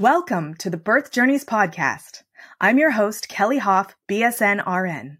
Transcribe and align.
Welcome 0.00 0.54
to 0.54 0.70
the 0.70 0.76
Birth 0.76 1.12
Journeys 1.12 1.44
podcast. 1.44 2.24
I'm 2.60 2.78
your 2.78 2.90
host, 2.90 3.28
Kelly 3.28 3.58
Hof, 3.58 3.94
BSN 4.08 4.66
RN. 4.66 5.18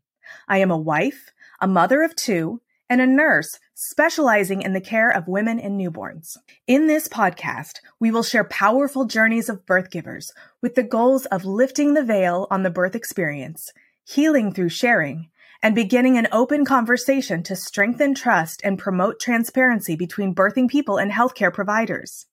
I 0.48 0.58
am 0.58 0.72
a 0.72 0.76
wife, 0.76 1.30
a 1.60 1.68
mother 1.68 2.02
of 2.02 2.16
two, 2.16 2.60
and 2.90 3.00
a 3.00 3.06
nurse 3.06 3.60
specializing 3.74 4.62
in 4.62 4.72
the 4.72 4.80
care 4.80 5.10
of 5.10 5.28
women 5.28 5.60
and 5.60 5.80
newborns. 5.80 6.36
In 6.66 6.88
this 6.88 7.06
podcast, 7.06 7.74
we 8.00 8.10
will 8.10 8.24
share 8.24 8.42
powerful 8.42 9.04
journeys 9.04 9.48
of 9.48 9.64
birth 9.64 9.92
givers 9.92 10.32
with 10.60 10.74
the 10.74 10.82
goals 10.82 11.26
of 11.26 11.44
lifting 11.44 11.94
the 11.94 12.02
veil 12.02 12.48
on 12.50 12.64
the 12.64 12.68
birth 12.68 12.96
experience, 12.96 13.72
healing 14.04 14.52
through 14.52 14.70
sharing, 14.70 15.30
and 15.62 15.76
beginning 15.76 16.18
an 16.18 16.26
open 16.32 16.64
conversation 16.64 17.44
to 17.44 17.54
strengthen 17.54 18.12
trust 18.12 18.60
and 18.64 18.76
promote 18.76 19.20
transparency 19.20 19.94
between 19.94 20.34
birthing 20.34 20.68
people 20.68 20.96
and 20.96 21.12
healthcare 21.12 21.54
providers. 21.54 22.26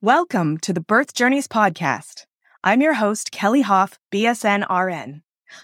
Welcome 0.00 0.58
to 0.58 0.72
the 0.72 0.80
Birth 0.80 1.12
Journeys 1.12 1.48
podcast. 1.48 2.26
I'm 2.62 2.80
your 2.80 2.94
host, 2.94 3.32
Kelly 3.32 3.62
Hof, 3.62 3.98
BSN 4.12 4.64
RN. 4.70 5.22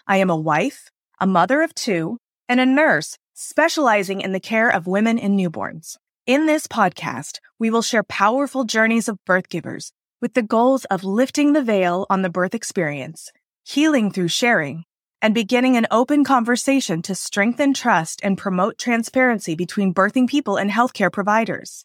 I 0.09 0.17
am 0.17 0.29
a 0.29 0.37
wife, 0.37 0.91
a 1.21 1.27
mother 1.27 1.63
of 1.63 1.73
two, 1.75 2.19
and 2.49 2.59
a 2.59 2.67
nurse 2.67 3.17
specializing 3.35 4.21
in 4.21 4.33
the 4.33 4.41
care 4.41 4.69
of 4.69 4.89
women 4.89 5.21
and 5.21 5.39
newborns. 5.39 5.97
In 6.27 6.47
this 6.47 6.67
podcast, 6.67 7.39
we 7.61 7.71
will 7.71 7.83
share 7.83 8.03
powerful 8.03 8.65
journeys 8.65 9.09
of 9.09 9.25
birth 9.25 9.49
givers 9.49 9.93
with 10.21 10.35
the 10.35 10.43
goals 10.43 10.85
of 10.87 11.05
lifting 11.05 11.53
the 11.53 11.63
veil 11.63 12.05
on 12.11 12.23
the 12.23 12.31
birth 12.31 12.55
experience, 12.55 13.31
healing 13.65 14.11
through 14.11 14.29
sharing, 14.29 14.85
and 15.23 15.33
beginning 15.33 15.77
an 15.77 15.87
open 15.93 16.25
conversation 16.25 17.03
to 17.03 17.15
strengthen 17.15 17.73
trust 17.73 18.21
and 18.25 18.37
promote 18.37 18.79
transparency 18.79 19.55
between 19.55 19.95
birthing 19.95 20.29
people 20.29 20.57
and 20.57 20.71
healthcare 20.71 21.13
providers. 21.13 21.85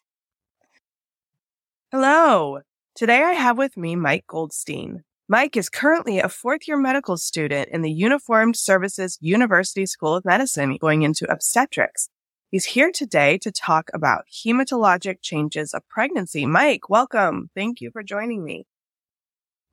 Hello. 1.96 2.58
Today 2.96 3.22
I 3.22 3.34
have 3.34 3.56
with 3.56 3.76
me 3.76 3.94
Mike 3.94 4.24
Goldstein. 4.26 5.04
Mike 5.28 5.56
is 5.56 5.68
currently 5.68 6.18
a 6.18 6.28
fourth 6.28 6.66
year 6.66 6.76
medical 6.76 7.16
student 7.16 7.68
in 7.70 7.82
the 7.82 7.92
Uniformed 7.92 8.56
Services 8.56 9.16
University 9.20 9.86
School 9.86 10.16
of 10.16 10.24
Medicine 10.24 10.76
going 10.78 11.02
into 11.02 11.30
obstetrics. 11.30 12.08
He's 12.50 12.64
here 12.64 12.90
today 12.92 13.38
to 13.38 13.52
talk 13.52 13.90
about 13.94 14.24
hematologic 14.28 15.18
changes 15.22 15.72
of 15.72 15.86
pregnancy. 15.88 16.46
Mike, 16.46 16.90
welcome. 16.90 17.48
Thank 17.54 17.80
you 17.80 17.92
for 17.92 18.02
joining 18.02 18.42
me. 18.42 18.66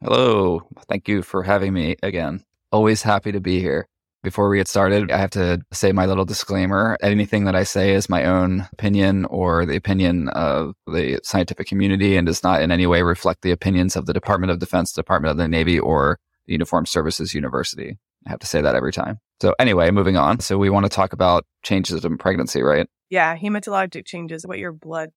Hello. 0.04 0.62
Thank 0.88 1.08
you 1.08 1.24
for 1.24 1.42
having 1.42 1.74
me 1.74 1.96
again. 2.04 2.44
Always 2.72 3.02
happy 3.02 3.32
to 3.32 3.40
be 3.40 3.60
here. 3.62 3.88
Before 4.24 4.50
we 4.50 4.58
get 4.58 4.68
started, 4.68 5.12
I 5.12 5.18
have 5.18 5.32
to 5.32 5.62
say 5.74 5.92
my 5.92 6.06
little 6.06 6.26
disclaimer. 6.26 6.96
Anything 7.02 7.46
that 7.46 7.56
I 7.56 7.64
say 7.64 7.94
is 7.94 8.08
my 8.08 8.24
own 8.26 8.68
opinion 8.72 9.26
or 9.26 9.66
the 9.66 9.76
opinion 9.76 10.30
of 10.30 10.76
the 10.86 11.20
scientific 11.24 11.68
community 11.68 12.16
and 12.18 12.28
does 12.28 12.44
not 12.44 12.62
in 12.62 12.72
any 12.72 12.86
way 12.86 13.02
reflect 13.02 13.42
the 13.42 13.52
opinions 13.52 13.96
of 13.96 14.06
the 14.06 14.14
Department 14.14 14.52
of 14.52 14.60
Defense, 14.60 14.94
Department 14.94 15.32
of 15.32 15.38
the 15.38 15.48
Navy, 15.48 15.80
or 15.80 16.20
the 16.46 16.54
Uniformed 16.54 16.88
Services 16.88 17.34
University. 17.34 17.98
I 18.28 18.30
have 18.30 18.40
to 18.40 18.48
say 18.48 18.62
that 18.62 18.76
every 18.76 18.92
time. 18.92 19.20
So 19.42 19.56
anyway, 19.58 19.90
moving 19.90 20.18
on. 20.18 20.40
So 20.40 20.60
we 20.60 20.70
want 20.70 20.86
to 20.86 20.90
talk 20.90 21.14
about 21.14 21.46
changes 21.64 22.06
in 22.06 22.18
pregnancy, 22.20 22.62
right? 22.62 22.88
Yeah, 23.10 23.36
hematologic 23.36 24.06
changes, 24.06 24.46
what 24.46 24.60
your 24.60 24.72
blood 24.72 25.10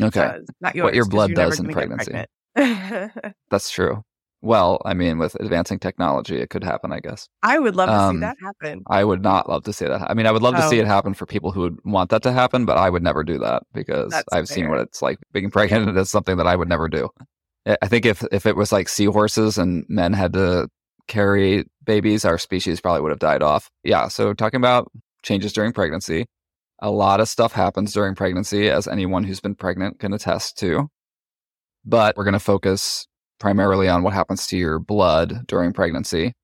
okay. 0.00 0.20
does, 0.20 0.46
not 0.60 0.76
yours. 0.76 0.84
What 0.84 0.94
your 0.94 1.06
blood 1.06 1.34
does 1.34 1.58
in 1.58 1.68
pregnancy. 1.68 2.24
That's 2.54 3.70
true. 3.70 4.04
Well, 4.44 4.82
I 4.84 4.92
mean, 4.92 5.18
with 5.18 5.34
advancing 5.36 5.78
technology, 5.78 6.38
it 6.38 6.50
could 6.50 6.62
happen, 6.62 6.92
I 6.92 7.00
guess. 7.00 7.28
I 7.42 7.58
would 7.58 7.74
love 7.76 7.88
to 7.88 7.94
Um, 7.94 8.16
see 8.16 8.20
that 8.20 8.36
happen. 8.42 8.82
I 8.88 9.02
would 9.02 9.22
not 9.22 9.48
love 9.48 9.64
to 9.64 9.72
see 9.72 9.86
that. 9.86 10.02
I 10.10 10.12
mean, 10.12 10.26
I 10.26 10.32
would 10.32 10.42
love 10.42 10.54
to 10.56 10.68
see 10.68 10.78
Oh. 10.78 10.82
it 10.82 10.86
happen 10.86 11.14
for 11.14 11.24
people 11.24 11.50
who 11.50 11.62
would 11.62 11.78
want 11.84 12.10
that 12.10 12.22
to 12.24 12.32
happen, 12.32 12.66
but 12.66 12.76
I 12.76 12.90
would 12.90 13.02
never 13.02 13.24
do 13.24 13.38
that 13.38 13.62
because 13.72 14.10
That's 14.10 14.28
I've 14.32 14.46
seen 14.46 14.68
what 14.68 14.80
it's 14.80 15.00
like 15.00 15.18
being 15.32 15.50
pregnant. 15.50 15.96
It's 15.96 16.10
something 16.10 16.36
that 16.36 16.46
I 16.46 16.56
would 16.56 16.68
never 16.68 16.88
do. 16.90 17.08
I- 17.66 17.78
I 17.80 17.88
think 17.88 18.04
if 18.04 18.22
if 18.32 18.44
it 18.44 18.54
was 18.54 18.70
like 18.70 18.88
seahorses 18.90 19.56
and 19.56 19.86
men 19.88 20.12
had 20.12 20.34
to 20.34 20.68
carry 21.08 21.64
babies, 21.82 22.26
our 22.26 22.36
species 22.36 22.82
probably 22.82 23.00
would 23.00 23.12
have 23.12 23.18
died 23.18 23.42
off. 23.42 23.70
Yeah. 23.82 24.08
So 24.08 24.34
talking 24.34 24.58
about 24.58 24.92
changes 25.22 25.54
during 25.54 25.72
pregnancy, 25.72 26.26
a 26.82 26.90
lot 26.90 27.20
of 27.20 27.28
stuff 27.30 27.52
happens 27.52 27.94
during 27.94 28.14
pregnancy, 28.14 28.68
as 28.68 28.86
anyone 28.86 29.24
who's 29.24 29.40
been 29.40 29.54
pregnant 29.54 30.00
can 30.00 30.12
attest 30.12 30.58
to. 30.58 30.88
But 31.86 32.16
we're 32.18 32.24
going 32.24 32.32
to 32.34 32.38
focus 32.40 33.06
primarily 33.38 33.88
on 33.88 34.02
what 34.02 34.14
happens 34.14 34.46
to 34.48 34.56
your 34.56 34.78
blood 34.78 35.46
during 35.46 35.72
pregnancy. 35.72 36.34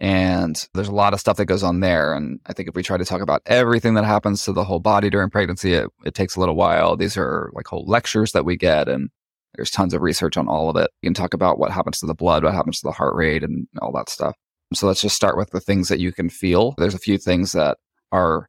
And 0.00 0.68
there's 0.74 0.88
a 0.88 0.94
lot 0.94 1.14
of 1.14 1.20
stuff 1.20 1.36
that 1.36 1.46
goes 1.46 1.62
on 1.62 1.80
there. 1.80 2.14
And 2.14 2.40
I 2.46 2.52
think 2.52 2.68
if 2.68 2.74
we 2.74 2.82
try 2.82 2.96
to 2.96 3.04
talk 3.04 3.20
about 3.20 3.42
everything 3.46 3.94
that 3.94 4.04
happens 4.04 4.44
to 4.44 4.52
the 4.52 4.64
whole 4.64 4.80
body 4.80 5.08
during 5.08 5.30
pregnancy, 5.30 5.74
it, 5.74 5.88
it 6.04 6.14
takes 6.14 6.36
a 6.36 6.40
little 6.40 6.56
while. 6.56 6.96
These 6.96 7.16
are 7.16 7.50
like 7.54 7.66
whole 7.66 7.84
lectures 7.86 8.32
that 8.32 8.44
we 8.44 8.56
get, 8.56 8.88
and 8.88 9.10
there's 9.54 9.70
tons 9.70 9.94
of 9.94 10.02
research 10.02 10.36
on 10.36 10.48
all 10.48 10.68
of 10.68 10.76
it. 10.76 10.90
You 11.00 11.08
can 11.08 11.14
talk 11.14 11.32
about 11.32 11.58
what 11.58 11.70
happens 11.70 12.00
to 12.00 12.06
the 12.06 12.14
blood, 12.14 12.42
what 12.42 12.54
happens 12.54 12.80
to 12.80 12.88
the 12.88 12.92
heart 12.92 13.14
rate, 13.14 13.44
and 13.44 13.68
all 13.80 13.92
that 13.92 14.08
stuff. 14.08 14.34
So 14.72 14.86
let's 14.88 15.00
just 15.00 15.14
start 15.16 15.36
with 15.36 15.50
the 15.50 15.60
things 15.60 15.88
that 15.88 16.00
you 16.00 16.12
can 16.12 16.28
feel. 16.28 16.74
There's 16.76 16.94
a 16.94 16.98
few 16.98 17.16
things 17.16 17.52
that 17.52 17.78
are 18.10 18.48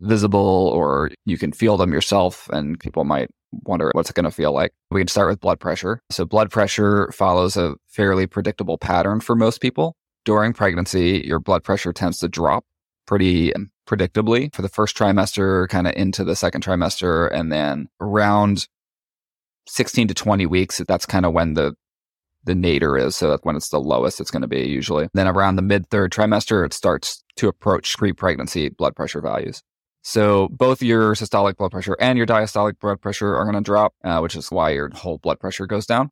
visible 0.00 0.70
or 0.74 1.10
you 1.24 1.38
can 1.38 1.52
feel 1.52 1.76
them 1.76 1.92
yourself, 1.92 2.48
and 2.52 2.78
people 2.80 3.04
might 3.04 3.30
wonder 3.64 3.90
what's 3.94 4.10
it 4.10 4.16
going 4.16 4.24
to 4.24 4.30
feel 4.30 4.52
like. 4.52 4.72
We 4.90 5.00
can 5.00 5.08
start 5.08 5.28
with 5.28 5.40
blood 5.40 5.60
pressure. 5.60 6.00
So 6.10 6.24
blood 6.24 6.50
pressure 6.50 7.10
follows 7.12 7.56
a 7.56 7.74
fairly 7.88 8.26
predictable 8.26 8.78
pattern 8.78 9.20
for 9.20 9.34
most 9.34 9.60
people 9.60 9.96
during 10.24 10.52
pregnancy, 10.52 11.22
your 11.24 11.40
blood 11.40 11.64
pressure 11.64 11.92
tends 11.92 12.18
to 12.18 12.28
drop 12.28 12.64
pretty 13.06 13.52
predictably 13.88 14.54
for 14.54 14.62
the 14.62 14.68
first 14.68 14.96
trimester, 14.96 15.68
kind 15.68 15.86
of 15.86 15.94
into 15.96 16.24
the 16.24 16.36
second 16.36 16.62
trimester. 16.62 17.32
And 17.32 17.50
then 17.50 17.88
around 18.00 18.66
16 19.66 20.08
to 20.08 20.14
20 20.14 20.46
weeks, 20.46 20.80
that's 20.86 21.06
kind 21.06 21.26
of 21.26 21.32
when 21.32 21.54
the 21.54 21.74
the 22.44 22.54
nadir 22.54 22.96
is. 22.96 23.16
So 23.16 23.28
that's 23.28 23.44
when 23.44 23.56
it's 23.56 23.68
the 23.68 23.80
lowest 23.80 24.18
it's 24.18 24.30
going 24.30 24.42
to 24.42 24.48
be 24.48 24.66
usually. 24.66 25.08
Then 25.12 25.28
around 25.28 25.56
the 25.56 25.62
mid 25.62 25.90
third 25.90 26.10
trimester, 26.10 26.64
it 26.64 26.72
starts 26.72 27.22
to 27.36 27.48
approach 27.48 27.96
pre 27.98 28.12
pregnancy 28.12 28.70
blood 28.70 28.96
pressure 28.96 29.20
values. 29.20 29.62
So 30.02 30.48
both 30.50 30.82
your 30.82 31.14
systolic 31.14 31.56
blood 31.56 31.72
pressure 31.72 31.96
and 32.00 32.16
your 32.16 32.26
diastolic 32.26 32.78
blood 32.80 33.00
pressure 33.00 33.36
are 33.36 33.44
going 33.44 33.56
to 33.56 33.60
drop, 33.60 33.94
uh, 34.02 34.20
which 34.20 34.34
is 34.34 34.50
why 34.50 34.70
your 34.70 34.90
whole 34.90 35.18
blood 35.18 35.40
pressure 35.40 35.66
goes 35.66 35.86
down. 35.86 36.10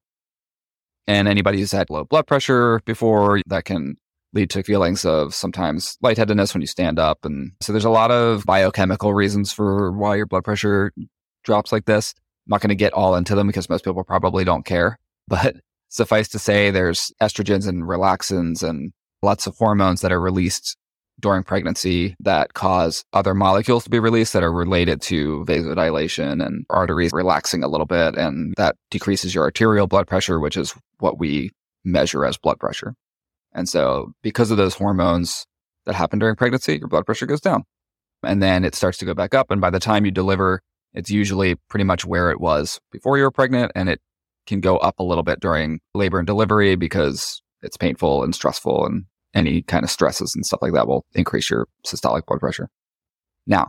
And 1.07 1.27
anybody 1.27 1.59
who's 1.59 1.73
had 1.73 1.89
low 1.89 2.05
blood 2.05 2.27
pressure 2.27 2.81
before, 2.85 3.41
that 3.47 3.65
can 3.65 3.97
lead 4.35 4.51
to 4.51 4.63
feelings 4.63 5.07
of 5.07 5.35
sometimes 5.35 5.97
lightheadedness 6.03 6.53
when 6.53 6.61
you 6.61 6.67
stand 6.67 6.99
up. 6.99 7.25
And 7.25 7.53
so 7.63 7.73
there's 7.73 7.87
a 7.87 7.91
lot 7.91 8.11
of 8.11 8.45
biochemical 8.45 9.15
reasons 9.15 9.53
for 9.53 9.91
why 9.93 10.17
your 10.17 10.27
blood 10.27 10.45
pressure 10.45 10.93
drops 11.45 11.73
like 11.73 11.87
this. 11.87 12.15
I'm 12.47 12.51
not 12.51 12.61
going 12.61 12.69
to 12.69 12.75
get 12.75 12.93
all 12.93 13.15
into 13.15 13.35
them 13.35 13.47
because 13.47 13.71
most 13.71 13.85
people 13.85 14.05
probably 14.05 14.45
don't 14.45 14.65
care. 14.65 14.99
But 15.29 15.57
suffice 15.91 16.27
to 16.29 16.39
say, 16.39 16.71
there's 16.71 17.13
estrogens 17.23 17.69
and 17.69 17.83
relaxins 17.83 18.67
and 18.67 18.93
lots 19.23 19.47
of 19.47 19.55
hormones 19.59 20.01
that 20.01 20.11
are 20.11 20.21
released 20.21 20.79
during 21.21 21.43
pregnancy 21.43 22.15
that 22.21 22.55
cause 22.55 23.05
other 23.13 23.35
molecules 23.35 23.85
to 23.85 23.91
be 23.91 23.99
released 23.99 24.33
that 24.33 24.43
are 24.43 24.53
related 24.53 25.01
to 25.03 25.45
vasodilation 25.47 26.45
and 26.45 26.65
arteries 26.71 27.13
relaxing 27.13 27.65
a 27.65 27.69
little 27.69 27.87
bit. 27.87 28.17
And 28.17 28.55
that 28.57 28.77
decreases 28.91 29.35
your 29.35 29.45
arterial 29.45 29.87
blood 29.87 30.07
pressure, 30.07 30.39
which 30.39 30.57
is 30.57 30.75
what 30.99 31.19
we 31.19 31.51
measure 31.85 32.25
as 32.25 32.37
blood 32.37 32.61
pressure. 32.61 32.95
And 33.53 33.69
so 33.69 34.13
because 34.23 34.51
of 34.51 34.57
those 34.57 34.75
hormones 34.75 35.47
that 35.87 35.95
happen 35.95 36.19
during 36.19 36.37
pregnancy, 36.37 36.77
your 36.79 36.89
blood 36.89 37.07
pressure 37.07 37.27
goes 37.27 37.41
down 37.41 37.65
and 38.23 38.43
then 38.43 38.65
it 38.65 38.75
starts 38.75 38.99
to 38.99 39.05
go 39.05 39.15
back 39.15 39.35
up. 39.35 39.51
And 39.51 39.61
by 39.61 39.71
the 39.71 39.81
time 39.81 40.05
you 40.05 40.11
deliver, 40.11 40.61
it's 40.95 41.11
usually 41.11 41.57
pretty 41.69 41.85
much 41.85 42.05
where 42.05 42.31
it 42.31 42.41
was 42.41 42.81
before 42.93 43.17
you 43.19 43.25
were 43.25 43.31
pregnant. 43.31 43.73
And 43.75 43.89
it 43.89 44.01
can 44.47 44.61
go 44.61 44.79
up 44.79 44.99
a 44.99 45.05
little 45.05 45.23
bit 45.23 45.41
during 45.41 45.81
labor 45.95 46.19
and 46.19 46.27
delivery 46.27 46.75
because 46.75 47.43
it's 47.63 47.77
painful 47.77 48.23
and 48.23 48.35
stressful 48.35 48.87
and 48.87 49.05
any 49.35 49.63
kind 49.63 49.85
of 49.85 49.91
stresses 49.91 50.35
and 50.35 50.45
stuff 50.45 50.61
like 50.63 50.73
that 50.73 50.89
will 50.89 51.05
increase 51.15 51.51
your 51.51 51.67
systolic 51.87 52.27
blood 52.27 52.41
pressure. 52.41 52.69
Now, 53.47 53.69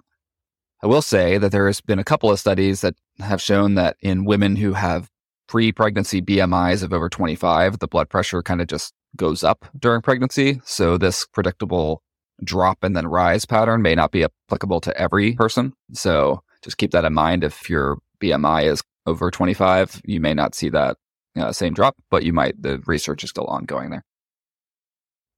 I 0.81 0.87
will 0.87 1.01
say 1.01 1.37
that 1.37 1.51
there 1.51 1.67
has 1.67 1.81
been 1.81 1.99
a 1.99 2.03
couple 2.03 2.31
of 2.31 2.39
studies 2.39 2.81
that 2.81 2.95
have 3.19 3.41
shown 3.41 3.75
that 3.75 3.97
in 4.01 4.25
women 4.25 4.55
who 4.55 4.73
have 4.73 5.09
pre-pregnancy 5.47 6.21
BMIs 6.21 6.83
of 6.83 6.93
over 6.93 7.09
25, 7.09 7.79
the 7.79 7.87
blood 7.87 8.09
pressure 8.09 8.41
kind 8.41 8.61
of 8.61 8.67
just 8.67 8.93
goes 9.15 9.43
up 9.43 9.65
during 9.77 10.01
pregnancy. 10.01 10.61
So 10.63 10.97
this 10.97 11.25
predictable 11.25 12.01
drop 12.43 12.83
and 12.83 12.95
then 12.95 13.07
rise 13.07 13.45
pattern 13.45 13.81
may 13.81 13.95
not 13.95 14.11
be 14.11 14.23
applicable 14.23 14.79
to 14.81 14.97
every 14.97 15.33
person. 15.33 15.73
So 15.93 16.43
just 16.63 16.77
keep 16.77 16.91
that 16.91 17.05
in 17.05 17.13
mind. 17.13 17.43
If 17.43 17.69
your 17.69 17.97
BMI 18.21 18.65
is 18.65 18.81
over 19.05 19.31
25, 19.31 20.01
you 20.05 20.21
may 20.21 20.33
not 20.33 20.55
see 20.55 20.69
that 20.69 20.97
uh, 21.35 21.51
same 21.51 21.73
drop, 21.73 21.95
but 22.09 22.23
you 22.23 22.31
might, 22.31 22.61
the 22.61 22.81
research 22.85 23.23
is 23.23 23.29
still 23.29 23.45
ongoing 23.45 23.89
there. 23.89 24.03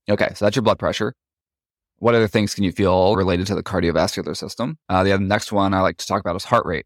Okay, 0.10 0.30
so 0.36 0.46
that's 0.46 0.56
your 0.56 0.64
blood 0.64 0.80
pressure. 0.80 1.14
What 1.98 2.16
other 2.16 2.28
things 2.28 2.56
can 2.56 2.64
you 2.64 2.72
feel 2.72 3.16
related 3.16 3.46
to 3.48 3.56
the 3.56 3.64
cardiovascular 3.64 4.36
system? 4.36 4.78
Uh, 4.90 5.04
the 5.04 5.18
next 5.20 5.52
one 5.52 5.74
I 5.74 5.82
like 5.82 5.98
to 5.98 6.08
talk 6.08 6.20
about 6.20 6.36
is 6.36 6.46
heart 6.46 6.66
rate. 6.66 6.86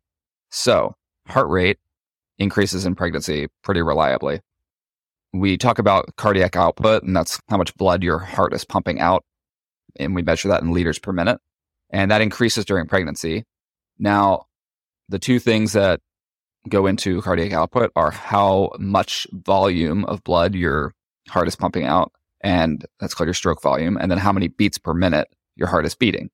So, 0.49 0.95
heart 1.27 1.47
rate 1.49 1.79
increases 2.37 2.85
in 2.85 2.95
pregnancy 2.95 3.47
pretty 3.63 3.81
reliably. 3.81 4.41
We 5.33 5.57
talk 5.57 5.79
about 5.79 6.15
cardiac 6.17 6.55
output, 6.55 7.03
and 7.03 7.15
that's 7.15 7.39
how 7.49 7.57
much 7.57 7.75
blood 7.75 8.03
your 8.03 8.19
heart 8.19 8.53
is 8.53 8.65
pumping 8.65 8.99
out. 8.99 9.23
And 9.97 10.15
we 10.15 10.21
measure 10.21 10.49
that 10.49 10.61
in 10.61 10.71
liters 10.71 10.99
per 10.99 11.13
minute. 11.13 11.39
And 11.89 12.11
that 12.11 12.21
increases 12.21 12.65
during 12.65 12.87
pregnancy. 12.87 13.45
Now, 13.97 14.47
the 15.07 15.19
two 15.19 15.39
things 15.39 15.73
that 15.73 16.01
go 16.67 16.87
into 16.87 17.21
cardiac 17.21 17.53
output 17.53 17.91
are 17.95 18.11
how 18.11 18.71
much 18.79 19.27
volume 19.31 20.03
of 20.05 20.23
blood 20.23 20.55
your 20.55 20.93
heart 21.29 21.47
is 21.47 21.55
pumping 21.55 21.85
out. 21.85 22.11
And 22.45 22.85
that's 22.99 23.15
called 23.15 23.27
your 23.27 23.33
stroke 23.33 23.61
volume. 23.61 23.97
And 23.97 24.11
then 24.11 24.19
how 24.19 24.31
many 24.31 24.47
beats 24.47 24.77
per 24.77 24.93
minute 24.93 25.27
your 25.55 25.67
heart 25.67 25.85
is 25.85 25.95
beating. 25.95 26.29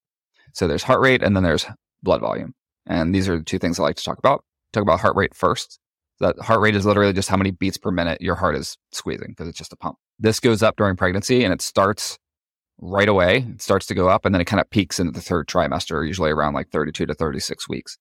So 0.54 0.68
there's 0.68 0.84
heart 0.84 1.00
rate 1.00 1.24
and 1.24 1.36
then 1.36 1.44
there's 1.44 1.66
blood 2.04 2.20
volume. 2.20 2.54
And 2.86 3.16
these 3.16 3.30
are 3.30 3.38
the 3.38 3.46
two 3.46 3.58
things 3.58 3.80
I 3.80 3.84
like 3.84 3.96
to 3.96 4.04
talk 4.04 4.18
about. 4.18 4.44
Talk 4.74 4.84
about 4.84 5.00
heart 5.00 5.16
rate 5.16 5.34
first. 5.34 5.80
That 6.20 6.38
heart 6.40 6.60
rate 6.60 6.76
is 6.76 6.86
literally 6.86 7.14
just 7.14 7.30
how 7.30 7.38
many 7.38 7.52
beats 7.52 7.78
per 7.78 7.92
minute 7.92 8.22
your 8.22 8.36
heart 8.36 8.56
is 8.56 8.78
squeezing 8.92 9.30
because 9.30 9.48
it's 9.48 9.58
just 9.58 9.72
a 9.72 9.78
pump. 9.78 9.98
This 10.20 10.42
goes 10.42 10.62
up 10.62 10.76
during 10.76 10.98
pregnancy 10.98 11.46
and 11.46 11.54
it 11.54 11.62
starts 11.62 12.20
right 12.80 13.08
away. 13.08 13.46
It 13.50 13.62
starts 13.62 13.86
to 13.86 13.96
go 13.96 14.10
up 14.10 14.26
and 14.26 14.36
then 14.36 14.42
it 14.42 14.46
kind 14.46 14.60
of 14.60 14.70
peaks 14.70 15.00
into 15.00 15.14
the 15.14 15.22
third 15.22 15.48
trimester, 15.48 16.06
usually 16.06 16.32
around 16.32 16.56
like 16.56 16.70
32 16.72 17.06
to 17.06 17.14
36 17.14 17.70
weeks. 17.70 17.98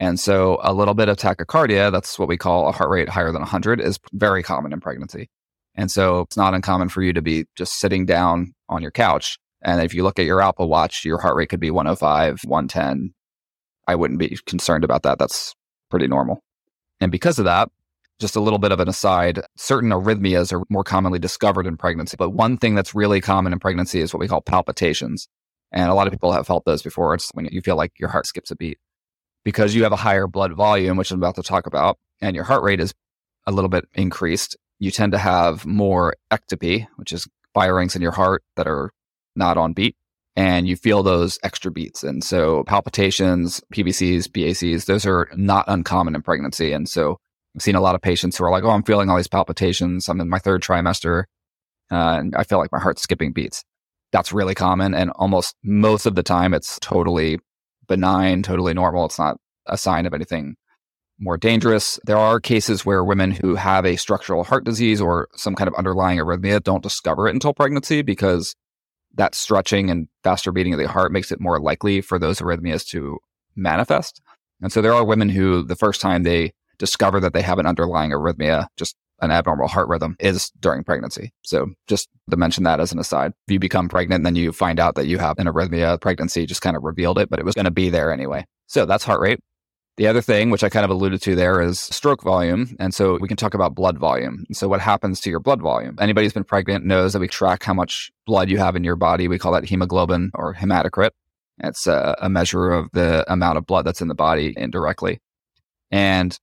And 0.00 0.18
so 0.18 0.58
a 0.62 0.72
little 0.72 0.94
bit 0.94 1.10
of 1.10 1.18
tachycardia, 1.18 1.92
that's 1.92 2.18
what 2.18 2.28
we 2.28 2.38
call 2.38 2.68
a 2.68 2.72
heart 2.72 2.88
rate 2.88 3.10
higher 3.10 3.30
than 3.30 3.42
100, 3.42 3.78
is 3.80 4.00
very 4.12 4.42
common 4.42 4.72
in 4.72 4.80
pregnancy. 4.80 5.28
And 5.74 5.90
so 5.90 6.20
it's 6.20 6.36
not 6.36 6.54
uncommon 6.54 6.88
for 6.88 7.02
you 7.02 7.12
to 7.12 7.22
be 7.22 7.46
just 7.56 7.78
sitting 7.78 8.04
down 8.04 8.54
on 8.68 8.82
your 8.82 8.90
couch. 8.90 9.38
And 9.62 9.80
if 9.80 9.94
you 9.94 10.02
look 10.02 10.18
at 10.18 10.26
your 10.26 10.42
Apple 10.42 10.68
Watch, 10.68 11.04
your 11.04 11.18
heart 11.18 11.36
rate 11.36 11.48
could 11.48 11.60
be 11.60 11.70
105, 11.70 12.40
110. 12.44 13.14
I 13.86 13.94
wouldn't 13.94 14.18
be 14.18 14.36
concerned 14.46 14.84
about 14.84 15.02
that. 15.04 15.18
That's 15.18 15.54
pretty 15.90 16.06
normal. 16.06 16.42
And 17.00 17.10
because 17.10 17.38
of 17.38 17.44
that, 17.46 17.70
just 18.20 18.36
a 18.36 18.40
little 18.40 18.58
bit 18.58 18.72
of 18.72 18.80
an 18.80 18.88
aside, 18.88 19.40
certain 19.56 19.90
arrhythmias 19.90 20.52
are 20.52 20.62
more 20.68 20.84
commonly 20.84 21.18
discovered 21.18 21.66
in 21.66 21.76
pregnancy. 21.76 22.16
But 22.16 22.30
one 22.30 22.56
thing 22.56 22.74
that's 22.74 22.94
really 22.94 23.20
common 23.20 23.52
in 23.52 23.58
pregnancy 23.58 24.00
is 24.00 24.12
what 24.12 24.20
we 24.20 24.28
call 24.28 24.40
palpitations. 24.40 25.28
And 25.72 25.90
a 25.90 25.94
lot 25.94 26.06
of 26.06 26.12
people 26.12 26.32
have 26.32 26.46
felt 26.46 26.64
those 26.64 26.82
before. 26.82 27.14
It's 27.14 27.30
when 27.32 27.48
you 27.50 27.60
feel 27.60 27.76
like 27.76 27.92
your 27.98 28.10
heart 28.10 28.26
skips 28.26 28.50
a 28.50 28.56
beat. 28.56 28.78
Because 29.44 29.74
you 29.74 29.82
have 29.82 29.92
a 29.92 29.96
higher 29.96 30.28
blood 30.28 30.52
volume, 30.52 30.96
which 30.96 31.10
I'm 31.10 31.18
about 31.18 31.34
to 31.34 31.42
talk 31.42 31.66
about, 31.66 31.98
and 32.20 32.36
your 32.36 32.44
heart 32.44 32.62
rate 32.62 32.78
is 32.78 32.94
a 33.44 33.50
little 33.50 33.68
bit 33.68 33.86
increased, 33.94 34.56
you 34.82 34.90
tend 34.90 35.12
to 35.12 35.18
have 35.18 35.64
more 35.64 36.16
ectopy, 36.32 36.88
which 36.96 37.12
is 37.12 37.28
firings 37.54 37.94
in 37.94 38.02
your 38.02 38.10
heart 38.10 38.42
that 38.56 38.66
are 38.66 38.90
not 39.36 39.56
on 39.56 39.72
beat 39.72 39.94
and 40.34 40.66
you 40.66 40.74
feel 40.74 41.04
those 41.04 41.38
extra 41.44 41.70
beats. 41.70 42.02
And 42.02 42.24
so 42.24 42.64
palpitations, 42.64 43.60
PVCs, 43.72 44.26
PACs, 44.26 44.86
those 44.86 45.06
are 45.06 45.28
not 45.36 45.66
uncommon 45.68 46.16
in 46.16 46.22
pregnancy. 46.22 46.72
And 46.72 46.88
so 46.88 47.16
I've 47.54 47.62
seen 47.62 47.76
a 47.76 47.80
lot 47.80 47.94
of 47.94 48.02
patients 48.02 48.36
who 48.36 48.44
are 48.44 48.50
like, 48.50 48.64
oh, 48.64 48.70
I'm 48.70 48.82
feeling 48.82 49.08
all 49.08 49.16
these 49.16 49.28
palpitations. 49.28 50.08
I'm 50.08 50.20
in 50.20 50.28
my 50.28 50.40
third 50.40 50.64
trimester 50.64 51.26
uh, 51.92 52.16
and 52.18 52.34
I 52.34 52.42
feel 52.42 52.58
like 52.58 52.72
my 52.72 52.80
heart's 52.80 53.02
skipping 53.02 53.32
beats. 53.32 53.62
That's 54.10 54.32
really 54.32 54.56
common. 54.56 54.94
And 54.96 55.12
almost 55.14 55.54
most 55.62 56.06
of 56.06 56.16
the 56.16 56.24
time, 56.24 56.54
it's 56.54 56.80
totally 56.80 57.38
benign, 57.86 58.42
totally 58.42 58.74
normal. 58.74 59.04
It's 59.04 59.18
not 59.20 59.36
a 59.66 59.78
sign 59.78 60.06
of 60.06 60.12
anything 60.14 60.56
more 61.22 61.36
dangerous. 61.36 62.00
There 62.04 62.18
are 62.18 62.40
cases 62.40 62.84
where 62.84 63.04
women 63.04 63.30
who 63.30 63.54
have 63.54 63.86
a 63.86 63.96
structural 63.96 64.42
heart 64.42 64.64
disease 64.64 65.00
or 65.00 65.28
some 65.34 65.54
kind 65.54 65.68
of 65.68 65.74
underlying 65.74 66.18
arrhythmia 66.18 66.62
don't 66.62 66.82
discover 66.82 67.28
it 67.28 67.34
until 67.34 67.54
pregnancy 67.54 68.02
because 68.02 68.56
that 69.14 69.34
stretching 69.34 69.88
and 69.88 70.08
faster 70.24 70.50
beating 70.50 70.72
of 70.72 70.80
the 70.80 70.88
heart 70.88 71.12
makes 71.12 71.30
it 71.30 71.40
more 71.40 71.60
likely 71.60 72.00
for 72.00 72.18
those 72.18 72.40
arrhythmias 72.40 72.84
to 72.88 73.18
manifest. 73.54 74.20
And 74.60 74.72
so 74.72 74.82
there 74.82 74.94
are 74.94 75.04
women 75.04 75.28
who 75.28 75.62
the 75.62 75.76
first 75.76 76.00
time 76.00 76.24
they 76.24 76.52
discover 76.78 77.20
that 77.20 77.34
they 77.34 77.42
have 77.42 77.58
an 77.58 77.66
underlying 77.66 78.10
arrhythmia, 78.10 78.66
just 78.76 78.96
an 79.20 79.30
abnormal 79.30 79.68
heart 79.68 79.88
rhythm 79.88 80.16
is 80.18 80.50
during 80.58 80.82
pregnancy. 80.82 81.32
So 81.42 81.68
just 81.86 82.08
to 82.30 82.36
mention 82.36 82.64
that 82.64 82.80
as 82.80 82.92
an 82.92 82.98
aside, 82.98 83.32
if 83.46 83.52
you 83.52 83.60
become 83.60 83.88
pregnant 83.88 84.20
and 84.20 84.26
then 84.26 84.34
you 84.34 84.50
find 84.50 84.80
out 84.80 84.96
that 84.96 85.06
you 85.06 85.18
have 85.18 85.38
an 85.38 85.46
arrhythmia, 85.46 86.00
pregnancy 86.00 86.46
just 86.46 86.62
kind 86.62 86.76
of 86.76 86.82
revealed 86.82 87.18
it, 87.18 87.30
but 87.30 87.38
it 87.38 87.44
was 87.44 87.54
going 87.54 87.66
to 87.66 87.70
be 87.70 87.90
there 87.90 88.12
anyway. 88.12 88.44
So 88.66 88.86
that's 88.86 89.04
heart 89.04 89.20
rate. 89.20 89.38
The 89.98 90.06
other 90.06 90.22
thing, 90.22 90.48
which 90.48 90.64
I 90.64 90.70
kind 90.70 90.84
of 90.84 90.90
alluded 90.90 91.20
to 91.22 91.34
there, 91.34 91.60
is 91.60 91.78
stroke 91.78 92.22
volume. 92.22 92.76
And 92.80 92.94
so 92.94 93.18
we 93.20 93.28
can 93.28 93.36
talk 93.36 93.52
about 93.52 93.74
blood 93.74 93.98
volume. 93.98 94.46
So, 94.52 94.66
what 94.66 94.80
happens 94.80 95.20
to 95.20 95.30
your 95.30 95.40
blood 95.40 95.60
volume? 95.60 95.96
Anybody 96.00 96.24
who's 96.24 96.32
been 96.32 96.44
pregnant 96.44 96.86
knows 96.86 97.12
that 97.12 97.18
we 97.20 97.28
track 97.28 97.62
how 97.62 97.74
much 97.74 98.10
blood 98.26 98.48
you 98.48 98.56
have 98.58 98.74
in 98.74 98.84
your 98.84 98.96
body. 98.96 99.28
We 99.28 99.38
call 99.38 99.52
that 99.52 99.66
hemoglobin 99.66 100.30
or 100.34 100.54
hematocrit. 100.54 101.10
It's 101.58 101.86
a, 101.86 102.16
a 102.20 102.30
measure 102.30 102.72
of 102.72 102.88
the 102.92 103.30
amount 103.30 103.58
of 103.58 103.66
blood 103.66 103.84
that's 103.84 104.00
in 104.00 104.08
the 104.08 104.14
body 104.14 104.54
indirectly. 104.56 105.20
And 105.90 106.38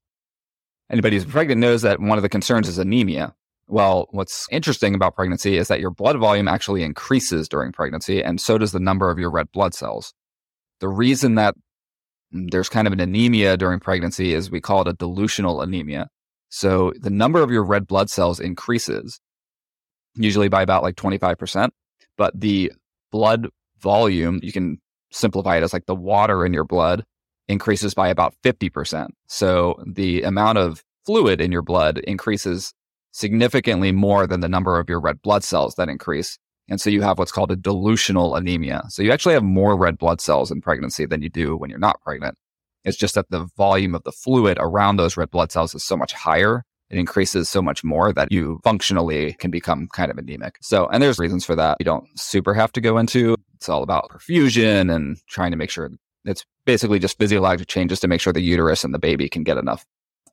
anybody 0.91 1.15
who's 1.15 1.25
pregnant 1.25 1.59
knows 1.59 1.81
that 1.81 1.99
one 1.99 2.19
of 2.19 2.21
the 2.21 2.29
concerns 2.29 2.67
is 2.67 2.77
anemia. 2.77 3.33
Well, 3.67 4.07
what's 4.11 4.47
interesting 4.51 4.95
about 4.95 5.15
pregnancy 5.15 5.57
is 5.57 5.67
that 5.67 5.79
your 5.79 5.91
blood 5.91 6.17
volume 6.17 6.47
actually 6.47 6.83
increases 6.83 7.47
during 7.47 7.71
pregnancy, 7.71 8.23
and 8.23 8.39
so 8.39 8.57
does 8.57 8.71
the 8.71 8.79
number 8.79 9.11
of 9.11 9.19
your 9.19 9.29
red 9.29 9.51
blood 9.51 9.73
cells. 9.73 10.13
The 10.79 10.87
reason 10.87 11.35
that 11.35 11.55
there's 12.31 12.69
kind 12.69 12.87
of 12.87 12.93
an 12.93 12.99
anemia 12.99 13.57
during 13.57 13.79
pregnancy 13.79 14.33
as 14.33 14.51
we 14.51 14.61
call 14.61 14.81
it 14.81 14.87
a 14.87 14.93
dilutional 14.93 15.63
anemia. 15.63 16.07
So 16.49 16.93
the 16.99 17.09
number 17.09 17.41
of 17.41 17.51
your 17.51 17.63
red 17.63 17.87
blood 17.87 18.09
cells 18.09 18.39
increases 18.39 19.19
usually 20.15 20.49
by 20.49 20.61
about 20.61 20.83
like 20.83 20.95
25%, 20.95 21.69
but 22.17 22.39
the 22.39 22.71
blood 23.11 23.47
volume, 23.79 24.39
you 24.43 24.51
can 24.51 24.79
simplify 25.11 25.57
it 25.57 25.63
as 25.63 25.73
like 25.73 25.85
the 25.85 25.95
water 25.95 26.45
in 26.45 26.53
your 26.53 26.65
blood 26.65 27.03
increases 27.47 27.93
by 27.93 28.09
about 28.09 28.35
50%. 28.43 29.09
So 29.27 29.81
the 29.87 30.23
amount 30.23 30.57
of 30.57 30.83
fluid 31.05 31.41
in 31.41 31.51
your 31.51 31.61
blood 31.61 31.99
increases 31.99 32.73
significantly 33.11 33.91
more 33.91 34.27
than 34.27 34.41
the 34.41 34.49
number 34.49 34.79
of 34.79 34.87
your 34.87 34.99
red 34.99 35.21
blood 35.21 35.43
cells 35.43 35.75
that 35.75 35.89
increase. 35.89 36.37
And 36.69 36.79
so 36.79 36.89
you 36.89 37.01
have 37.01 37.17
what's 37.17 37.31
called 37.31 37.51
a 37.51 37.55
dilutional 37.55 38.37
anemia. 38.37 38.83
So 38.89 39.01
you 39.01 39.11
actually 39.11 39.33
have 39.33 39.43
more 39.43 39.75
red 39.75 39.97
blood 39.97 40.21
cells 40.21 40.51
in 40.51 40.61
pregnancy 40.61 41.05
than 41.05 41.21
you 41.21 41.29
do 41.29 41.57
when 41.57 41.69
you're 41.69 41.79
not 41.79 42.01
pregnant. 42.01 42.37
It's 42.85 42.97
just 42.97 43.15
that 43.15 43.29
the 43.29 43.47
volume 43.57 43.95
of 43.95 44.03
the 44.03 44.11
fluid 44.11 44.57
around 44.59 44.97
those 44.97 45.17
red 45.17 45.31
blood 45.31 45.51
cells 45.51 45.75
is 45.75 45.83
so 45.83 45.97
much 45.97 46.13
higher. 46.13 46.63
It 46.89 46.97
increases 46.97 47.49
so 47.49 47.61
much 47.61 47.83
more 47.83 48.13
that 48.13 48.31
you 48.31 48.59
functionally 48.63 49.33
can 49.33 49.51
become 49.51 49.87
kind 49.93 50.09
of 50.09 50.17
anemic. 50.17 50.57
So, 50.61 50.87
and 50.87 51.03
there's 51.03 51.19
reasons 51.19 51.45
for 51.45 51.55
that. 51.55 51.77
You 51.79 51.85
don't 51.85 52.07
super 52.19 52.53
have 52.53 52.71
to 52.73 52.81
go 52.81 52.97
into. 52.97 53.35
It's 53.55 53.69
all 53.69 53.83
about 53.83 54.09
perfusion 54.09 54.93
and 54.93 55.17
trying 55.27 55.51
to 55.51 55.57
make 55.57 55.69
sure 55.69 55.91
it's 56.25 56.45
basically 56.65 56.99
just 56.99 57.17
physiologic 57.17 57.67
changes 57.67 57.99
to 57.99 58.07
make 58.07 58.21
sure 58.21 58.33
the 58.33 58.41
uterus 58.41 58.83
and 58.83 58.93
the 58.93 58.99
baby 58.99 59.29
can 59.29 59.43
get 59.43 59.57
enough 59.57 59.85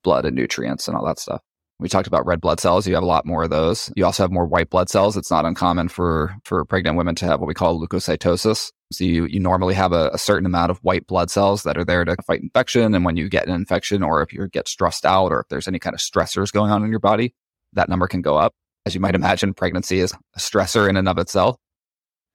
blood 0.02 0.24
and 0.24 0.36
nutrients 0.36 0.88
and 0.88 0.96
all 0.96 1.04
that 1.04 1.18
stuff. 1.18 1.42
We 1.78 1.88
talked 1.90 2.06
about 2.06 2.25
red 2.25 2.40
blood 2.40 2.58
cells. 2.58 2.87
You 2.87 2.94
have 2.94 3.02
a 3.02 3.06
lot 3.06 3.26
more 3.26 3.44
of 3.44 3.50
those. 3.50 3.93
You 3.96 4.06
also 4.06 4.23
have 4.23 4.32
more 4.32 4.46
white 4.46 4.70
blood 4.70 4.88
cells. 4.88 5.17
It's 5.17 5.31
not 5.31 5.44
uncommon 5.44 5.88
for, 5.88 6.34
for 6.44 6.64
pregnant 6.64 6.96
women 6.96 7.14
to 7.17 7.26
have 7.26 7.38
what 7.38 7.49
we 7.49 7.55
call 7.55 7.78
leukocytosis. 7.78 8.73
So 8.93 9.05
you, 9.05 9.26
you 9.26 9.40
normally 9.40 9.75
have 9.75 9.93
a, 9.93 10.11
a, 10.11 10.19
certain 10.19 10.46
amount 10.46 10.70
of 10.70 10.78
white 10.78 11.06
blood 11.06 11.31
cells 11.31 11.64
that 11.64 11.76
are 11.76 11.84
there 11.84 12.05
to 12.05 12.17
fight 12.26 12.40
infection. 12.40 12.94
And 12.94 13.05
when 13.05 13.17
you 13.17 13.28
get 13.28 13.46
an 13.46 13.55
infection 13.55 14.02
or 14.02 14.23
if 14.23 14.32
you 14.32 14.49
get 14.49 14.69
stressed 14.69 15.05
out 15.05 15.32
or 15.32 15.40
if 15.40 15.49
there's 15.49 15.69
any 15.69 15.78
kind 15.78 15.93
of 15.93 16.00
stressors 16.00 16.52
going 16.52 16.70
on 16.70 16.84
in 16.84 16.90
your 16.90 17.00
body, 17.00 17.34
that 17.73 17.88
number 17.88 18.06
can 18.06 18.23
go 18.23 18.37
up. 18.37 18.55
As 18.87 18.94
you 18.94 19.00
might 19.00 19.17
imagine, 19.17 19.55
pregnancy 19.55 19.99
is 19.99 20.12
a 20.12 20.38
stressor 20.38 20.88
in 20.88 20.97
and 20.97 21.09
of 21.09 21.18
itself. 21.18 21.56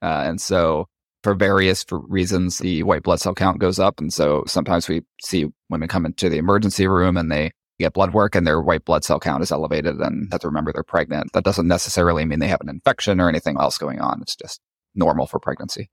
Uh, 0.02 0.24
and 0.26 0.42
so 0.42 0.88
for 1.24 1.34
various 1.34 1.86
reasons, 1.90 2.58
the 2.58 2.84
white 2.84 3.04
blood 3.04 3.22
cell 3.22 3.34
count 3.34 3.60
goes 3.60 3.80
up. 3.80 4.00
And 4.00 4.12
so 4.12 4.44
sometimes 4.46 4.90
we 4.90 5.04
see 5.24 5.48
women 5.70 5.88
come 5.88 6.06
into 6.06 6.30
the 6.30 6.38
emergency 6.38 6.86
room 6.86 7.16
and 7.16 7.32
they 7.32 7.52
get 7.82 7.94
blood 7.94 8.14
work 8.14 8.36
and 8.36 8.48
their 8.48 8.62
white 8.62 8.86
blood 8.86 9.04
cell 9.04 9.20
count 9.20 9.44
is 9.44 9.52
elevated 9.52 9.98
and 9.98 10.32
have 10.32 10.42
to 10.42 10.48
remember 10.48 10.72
they're 10.72 10.84
pregnant. 10.84 11.34
That 11.34 11.44
doesn't 11.44 11.68
necessarily 11.68 12.26
mean 12.26 12.40
they 12.40 12.48
have 12.48 12.62
an 12.62 12.70
infection 12.70 13.20
or 13.20 13.30
anything 13.30 13.58
else 13.60 13.78
going 13.78 14.00
on. 14.00 14.22
It's 14.22 14.36
just 14.36 14.60
normal 14.96 15.28
for 15.28 15.40
pregnancy. 15.40 15.90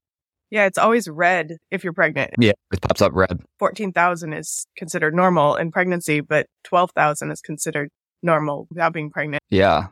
Yeah, 0.50 0.64
it's 0.64 0.78
always 0.78 1.09
red 1.09 1.59
if 1.71 1.85
you're 1.85 1.92
pregnant. 1.92 2.30
Yeah, 2.38 2.52
it 2.73 2.80
pops 2.80 3.02
up 3.02 3.12
red. 3.14 3.42
14,000 3.59 4.33
is 4.33 4.66
considered 4.76 5.14
normal 5.14 5.57
in 5.57 5.71
pregnancy, 5.71 6.21
but 6.21 6.47
12,000 6.64 7.30
is 7.30 7.40
considered 7.40 7.90
normal 8.23 8.66
without 8.71 8.92
being 8.92 9.11
pregnant. 9.11 9.42
Yeah. 9.50 9.88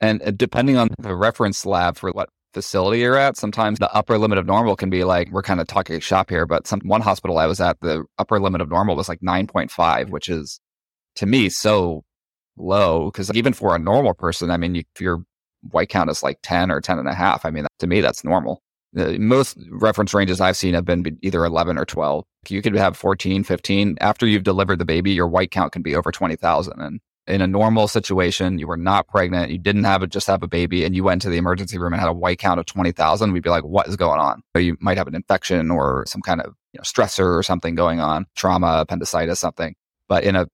And 0.00 0.22
uh, 0.22 0.32
depending 0.32 0.76
on 0.76 0.88
the 0.98 1.14
reference 1.14 1.64
lab 1.64 1.96
for 1.96 2.10
what 2.10 2.28
facility 2.52 3.00
you're 3.00 3.16
at, 3.16 3.36
sometimes 3.36 3.78
the 3.78 3.92
upper 3.92 4.18
limit 4.18 4.38
of 4.38 4.46
normal 4.46 4.74
can 4.74 4.90
be 4.90 5.04
like, 5.04 5.30
we're 5.30 5.42
kind 5.42 5.60
of 5.60 5.68
talking 5.68 6.00
shop 6.00 6.30
here, 6.30 6.46
but 6.46 6.66
some 6.66 6.80
one 6.80 7.00
hospital 7.00 7.38
I 7.38 7.46
was 7.46 7.60
at, 7.60 7.80
the 7.80 8.04
upper 8.18 8.40
limit 8.40 8.60
of 8.60 8.68
normal 8.68 8.96
was 8.96 9.08
like 9.08 9.20
9.5, 9.20 10.10
which 10.10 10.28
is 10.28 10.60
to 11.16 11.26
me 11.26 11.48
so 11.48 12.04
low 12.56 13.06
because 13.06 13.30
even 13.34 13.52
for 13.52 13.74
a 13.74 13.78
normal 13.78 14.14
person, 14.14 14.50
I 14.50 14.56
mean, 14.56 14.74
you, 14.74 14.82
if 14.94 15.00
your 15.00 15.24
white 15.70 15.88
count 15.88 16.10
is 16.10 16.22
like 16.22 16.38
10 16.42 16.70
or 16.70 16.80
10 16.80 16.98
and 16.98 17.08
a 17.08 17.14
half, 17.14 17.44
I 17.44 17.50
mean, 17.50 17.66
to 17.78 17.86
me, 17.86 18.00
that's 18.00 18.24
normal. 18.24 18.62
The, 18.92 19.18
most 19.18 19.56
reference 19.70 20.12
ranges 20.14 20.40
I've 20.40 20.56
seen 20.56 20.74
have 20.74 20.84
been 20.84 21.18
either 21.22 21.44
11 21.44 21.78
or 21.78 21.84
12. 21.84 22.24
You 22.48 22.62
could 22.62 22.74
have 22.74 22.96
14, 22.96 23.44
15. 23.44 23.98
After 24.00 24.26
you've 24.26 24.42
delivered 24.42 24.78
the 24.78 24.84
baby, 24.84 25.12
your 25.12 25.28
white 25.28 25.50
count 25.50 25.72
can 25.72 25.82
be 25.82 25.94
over 25.94 26.10
20,000. 26.10 26.80
And 26.80 27.00
in 27.26 27.40
a 27.40 27.46
normal 27.46 27.86
situation, 27.86 28.58
you 28.58 28.66
were 28.66 28.76
not 28.76 29.06
pregnant, 29.06 29.52
you 29.52 29.58
didn't 29.58 29.84
have 29.84 30.02
a, 30.02 30.06
just 30.06 30.26
have 30.26 30.42
a 30.42 30.48
baby, 30.48 30.84
and 30.84 30.96
you 30.96 31.04
went 31.04 31.22
to 31.22 31.30
the 31.30 31.36
emergency 31.36 31.78
room 31.78 31.92
and 31.92 32.00
had 32.00 32.08
a 32.08 32.14
white 32.14 32.38
count 32.38 32.58
of 32.58 32.66
20,000, 32.66 33.32
we'd 33.32 33.42
be 33.42 33.50
like, 33.50 33.64
what 33.64 33.86
is 33.86 33.94
going 33.94 34.18
on? 34.18 34.42
So 34.56 34.60
you 34.60 34.76
might 34.80 34.98
have 34.98 35.06
an 35.06 35.14
infection 35.14 35.70
or 35.70 36.04
some 36.08 36.22
kind 36.22 36.40
of 36.40 36.54
you 36.72 36.78
know, 36.78 36.82
stressor 36.82 37.38
or 37.38 37.42
something 37.42 37.74
going 37.74 38.00
on, 38.00 38.26
trauma, 38.34 38.80
appendicitis, 38.80 39.38
something. 39.38 39.74
But 40.08 40.24
in 40.24 40.34
a 40.34 40.48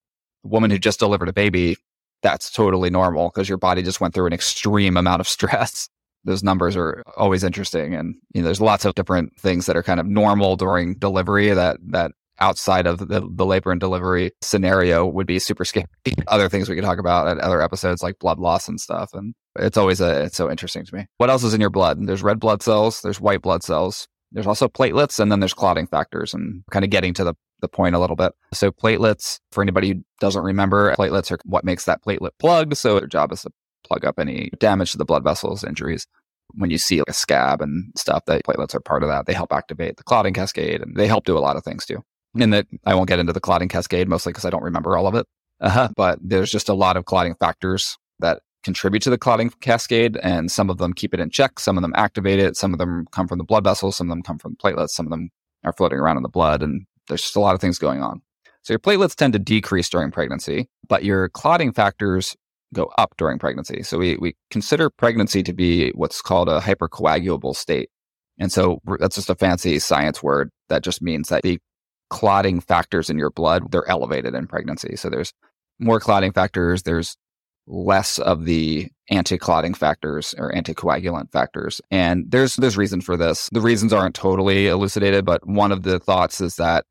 woman 0.47 0.71
who 0.71 0.77
just 0.77 0.99
delivered 0.99 1.29
a 1.29 1.33
baby, 1.33 1.77
that's 2.21 2.51
totally 2.51 2.89
normal 2.89 3.29
because 3.29 3.47
your 3.47 3.57
body 3.57 3.83
just 3.83 4.01
went 4.01 4.13
through 4.13 4.27
an 4.27 4.33
extreme 4.33 4.97
amount 4.97 5.21
of 5.21 5.27
stress. 5.37 5.89
Those 6.23 6.43
numbers 6.43 6.75
are 6.75 7.03
always 7.15 7.43
interesting. 7.43 7.93
And 7.93 8.15
you 8.33 8.41
know, 8.41 8.45
there's 8.45 8.61
lots 8.61 8.85
of 8.85 8.95
different 8.95 9.37
things 9.39 9.65
that 9.65 9.77
are 9.77 9.83
kind 9.83 9.99
of 9.99 10.05
normal 10.05 10.55
during 10.55 10.95
delivery 10.95 11.49
that, 11.49 11.77
that 11.89 12.11
outside 12.39 12.85
of 12.85 12.99
the, 12.99 13.27
the 13.31 13.45
labor 13.45 13.71
and 13.71 13.79
delivery 13.79 14.31
scenario 14.41 15.05
would 15.05 15.27
be 15.27 15.39
super 15.39 15.65
scary. 15.65 15.85
other 16.27 16.49
things 16.49 16.69
we 16.69 16.75
could 16.75 16.83
talk 16.83 16.99
about 16.99 17.27
at 17.27 17.39
other 17.39 17.61
episodes 17.61 18.03
like 18.03 18.19
blood 18.19 18.39
loss 18.39 18.67
and 18.67 18.79
stuff. 18.79 19.11
And 19.13 19.33
it's 19.57 19.77
always 19.77 20.01
a, 20.01 20.23
it's 20.23 20.37
so 20.37 20.49
interesting 20.49 20.85
to 20.85 20.95
me. 20.95 21.05
What 21.17 21.29
else 21.29 21.43
is 21.43 21.53
in 21.53 21.61
your 21.61 21.69
blood? 21.69 22.05
There's 22.05 22.23
red 22.23 22.39
blood 22.39 22.61
cells, 22.61 23.01
there's 23.01 23.21
white 23.21 23.41
blood 23.41 23.63
cells, 23.63 24.07
there's 24.31 24.47
also 24.47 24.67
platelets, 24.67 25.19
and 25.19 25.31
then 25.31 25.39
there's 25.39 25.53
clotting 25.53 25.87
factors 25.87 26.33
and 26.33 26.63
kind 26.71 26.85
of 26.85 26.91
getting 26.91 27.13
to 27.15 27.23
the, 27.23 27.33
the 27.61 27.67
point 27.67 27.95
a 27.95 27.99
little 27.99 28.15
bit. 28.15 28.33
So 28.53 28.71
platelets, 28.71 29.39
for 29.51 29.61
anybody 29.61 29.89
who 29.89 30.03
doesn't 30.19 30.43
remember, 30.43 30.95
platelets 30.95 31.31
are 31.31 31.39
what 31.45 31.65
makes 31.65 31.85
that 31.85 32.03
platelet 32.03 32.31
plug. 32.39 32.75
So 32.75 32.99
their 32.99 33.07
job 33.07 33.31
is 33.31 33.41
to 33.41 33.51
plug 33.85 34.05
up 34.05 34.19
any 34.19 34.51
damage 34.59 34.91
to 34.91 34.97
the 34.97 35.05
blood 35.05 35.23
vessels, 35.23 35.63
injuries 35.63 36.07
when 36.53 36.69
you 36.69 36.77
see 36.77 36.99
like 36.99 37.09
a 37.09 37.13
scab 37.13 37.61
and 37.61 37.91
stuff, 37.97 38.23
that 38.25 38.41
platelets 38.45 38.73
are 38.73 38.79
part 38.79 39.03
of 39.03 39.09
that. 39.09 39.25
They 39.25 39.33
help 39.33 39.51
activate 39.51 39.97
the 39.97 40.03
clotting 40.03 40.33
cascade 40.33 40.81
and 40.81 40.95
they 40.95 41.05
help 41.05 41.25
do 41.25 41.37
a 41.37 41.39
lot 41.39 41.57
of 41.57 41.63
things 41.65 41.85
too 41.85 42.01
and 42.41 42.53
that 42.53 42.67
I 42.85 42.95
won't 42.95 43.07
get 43.07 43.19
into 43.19 43.33
the 43.33 43.39
clotting 43.39 43.69
cascade 43.69 44.07
mostly 44.07 44.31
because 44.31 44.45
I 44.45 44.49
don't 44.49 44.63
remember 44.63 44.97
all 44.97 45.07
of 45.07 45.15
it. 45.15 45.25
Uh-huh. 45.59 45.89
But 45.95 46.19
there's 46.21 46.51
just 46.51 46.69
a 46.69 46.73
lot 46.73 46.97
of 46.97 47.05
clotting 47.05 47.35
factors 47.35 47.97
that 48.19 48.41
contribute 48.63 49.01
to 49.03 49.09
the 49.09 49.17
clotting 49.17 49.49
cascade, 49.61 50.17
and 50.17 50.51
some 50.51 50.69
of 50.69 50.77
them 50.77 50.93
keep 50.93 51.13
it 51.13 51.19
in 51.19 51.29
check, 51.29 51.59
some 51.59 51.77
of 51.77 51.81
them 51.81 51.93
activate 51.95 52.39
it, 52.39 52.55
some 52.55 52.73
of 52.73 52.79
them 52.79 53.05
come 53.11 53.27
from 53.27 53.37
the 53.37 53.43
blood 53.43 53.63
vessels, 53.63 53.95
some 53.95 54.07
of 54.07 54.11
them 54.11 54.23
come 54.23 54.37
from 54.37 54.55
platelets, 54.55 54.89
some 54.89 55.05
of 55.05 55.09
them 55.09 55.29
are 55.63 55.73
floating 55.73 55.99
around 55.99 56.17
in 56.17 56.23
the 56.23 56.29
blood, 56.29 56.61
and 56.61 56.85
there's 57.07 57.21
just 57.21 57.35
a 57.35 57.39
lot 57.39 57.55
of 57.55 57.61
things 57.61 57.79
going 57.79 58.01
on. 58.01 58.21
So 58.63 58.73
your 58.73 58.79
platelets 58.79 59.15
tend 59.15 59.33
to 59.33 59.39
decrease 59.39 59.89
during 59.89 60.11
pregnancy, 60.11 60.67
but 60.87 61.03
your 61.03 61.29
clotting 61.29 61.71
factors 61.71 62.35
go 62.73 62.91
up 62.97 63.13
during 63.17 63.39
pregnancy. 63.39 63.81
So 63.83 63.97
we, 63.97 64.17
we 64.17 64.35
consider 64.51 64.89
pregnancy 64.89 65.41
to 65.43 65.53
be 65.53 65.91
what's 65.91 66.21
called 66.21 66.49
a 66.49 66.59
hypercoagulable 66.59 67.55
state. 67.55 67.89
And 68.39 68.51
so 68.51 68.79
that's 68.99 69.15
just 69.15 69.29
a 69.29 69.35
fancy 69.35 69.79
science 69.79 70.21
word 70.21 70.51
that 70.69 70.83
just 70.83 71.01
means 71.01 71.29
that 71.29 71.43
the 71.43 71.59
clotting 72.09 72.59
factors 72.59 73.09
in 73.09 73.17
your 73.17 73.31
blood, 73.31 73.71
they're 73.71 73.89
elevated 73.89 74.35
in 74.35 74.47
pregnancy. 74.47 74.95
So 74.95 75.09
there's 75.09 75.33
more 75.79 75.99
clotting 75.99 76.33
factors, 76.33 76.83
there's 76.83 77.15
less 77.67 78.17
of 78.19 78.45
the 78.45 78.89
anti-clotting 79.09 79.73
factors 79.73 80.33
or 80.37 80.51
anticoagulant 80.53 81.31
factors. 81.31 81.81
And 81.91 82.25
there's 82.29 82.55
there's 82.55 82.77
reason 82.77 83.01
for 83.01 83.17
this. 83.17 83.49
The 83.51 83.61
reasons 83.61 83.93
aren't 83.93 84.15
totally 84.15 84.67
elucidated, 84.67 85.25
but 85.25 85.45
one 85.47 85.71
of 85.71 85.83
the 85.83 85.99
thoughts 85.99 86.41
is 86.41 86.55
that 86.55 86.85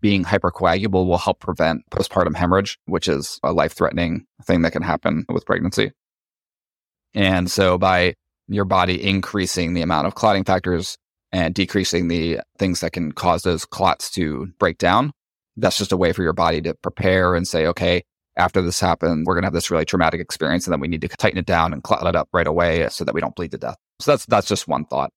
being 0.00 0.24
hypercoagulable 0.24 1.06
will 1.06 1.18
help 1.18 1.40
prevent 1.40 1.82
postpartum 1.90 2.34
hemorrhage, 2.34 2.78
which 2.86 3.08
is 3.08 3.38
a 3.42 3.52
life-threatening 3.52 4.26
thing 4.44 4.62
that 4.62 4.72
can 4.72 4.82
happen 4.82 5.24
with 5.28 5.46
pregnancy. 5.46 5.92
And 7.14 7.50
so 7.50 7.78
by 7.78 8.14
your 8.48 8.64
body 8.64 9.02
increasing 9.02 9.74
the 9.74 9.82
amount 9.82 10.06
of 10.06 10.14
clotting 10.14 10.44
factors 10.44 10.96
and 11.32 11.54
decreasing 11.54 12.08
the 12.08 12.40
things 12.58 12.80
that 12.80 12.92
can 12.92 13.12
cause 13.12 13.42
those 13.42 13.64
clots 13.66 14.10
to 14.12 14.46
break 14.58 14.78
down. 14.78 15.12
That's 15.56 15.76
just 15.76 15.92
a 15.92 15.96
way 15.96 16.12
for 16.12 16.22
your 16.22 16.32
body 16.32 16.62
to 16.62 16.74
prepare 16.74 17.34
and 17.34 17.46
say, 17.46 17.66
okay, 17.66 18.02
after 18.36 18.62
this 18.62 18.80
happened, 18.80 19.26
we're 19.26 19.34
going 19.34 19.42
to 19.42 19.46
have 19.46 19.52
this 19.52 19.70
really 19.70 19.84
traumatic 19.84 20.20
experience 20.20 20.66
and 20.66 20.72
then 20.72 20.80
we 20.80 20.88
need 20.88 21.02
to 21.02 21.08
tighten 21.08 21.38
it 21.38 21.46
down 21.46 21.72
and 21.72 21.82
clot 21.82 22.06
it 22.06 22.16
up 22.16 22.28
right 22.32 22.46
away 22.46 22.88
so 22.88 23.04
that 23.04 23.14
we 23.14 23.20
don't 23.20 23.34
bleed 23.34 23.50
to 23.50 23.58
death. 23.58 23.76
So 24.00 24.12
that's, 24.12 24.24
that's 24.26 24.46
just 24.46 24.68
one 24.68 24.84
thought. 24.84 25.10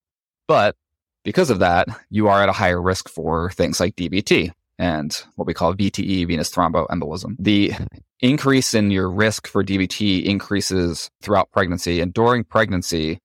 But 0.47 0.75
because 1.23 1.49
of 1.49 1.59
that, 1.59 1.87
you 2.09 2.27
are 2.27 2.41
at 2.41 2.49
a 2.49 2.53
higher 2.53 2.81
risk 2.81 3.09
for 3.09 3.51
things 3.51 3.79
like 3.79 3.95
DVT 3.95 4.51
and 4.77 5.23
what 5.35 5.45
we 5.45 5.53
call 5.53 5.75
VTE, 5.75 6.27
venous 6.27 6.49
thromboembolism. 6.49 7.35
The 7.37 7.73
increase 8.19 8.73
in 8.73 8.91
your 8.91 9.09
risk 9.09 9.47
for 9.47 9.63
DVT 9.63 10.23
increases 10.23 11.09
throughout 11.21 11.51
pregnancy. 11.51 12.01
And 12.01 12.13
during 12.13 12.43
pregnancy, 12.43 13.19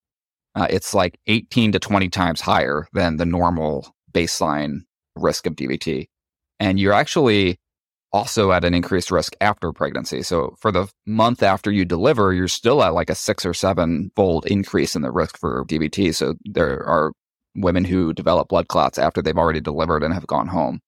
uh, 0.55 0.67
it's 0.69 0.95
like 0.95 1.19
18 1.27 1.73
to 1.73 1.79
20 1.79 2.09
times 2.09 2.41
higher 2.41 2.87
than 2.93 3.17
the 3.17 3.27
normal 3.27 3.95
baseline 4.13 4.81
risk 5.15 5.47
of 5.47 5.55
DVT. 5.55 6.09
And 6.61 6.79
you're 6.81 6.93
actually 6.93 7.59
also 8.13 8.53
at 8.53 8.65
an 8.65 8.73
increased 8.73 9.11
risk 9.11 9.35
after 9.41 9.73
pregnancy. 9.73 10.23
So 10.23 10.55
for 10.59 10.73
the 10.73 10.89
month 11.07 11.43
after 11.43 11.71
you 11.71 11.85
deliver, 11.85 12.33
you're 12.33 12.49
still 12.49 12.83
at 12.83 12.95
like 12.95 13.11
a 13.11 13.15
six 13.15 13.45
or 13.45 13.53
seven 13.53 14.11
fold 14.17 14.47
increase 14.47 14.97
in 14.97 15.03
the 15.03 15.11
risk 15.11 15.39
for 15.39 15.65
DVT. 15.67 16.15
So 16.15 16.35
there 16.45 16.85
are 16.87 17.13
women 17.57 17.85
who 17.85 18.13
develop 18.13 18.49
blood 18.49 18.69
clots 18.69 18.99
after 18.99 19.23
they've 19.23 19.37
already 19.37 19.61
delivered 19.61 20.03
and 20.03 20.15
have 20.15 20.27
gone 20.27 20.49
home. 20.49 20.81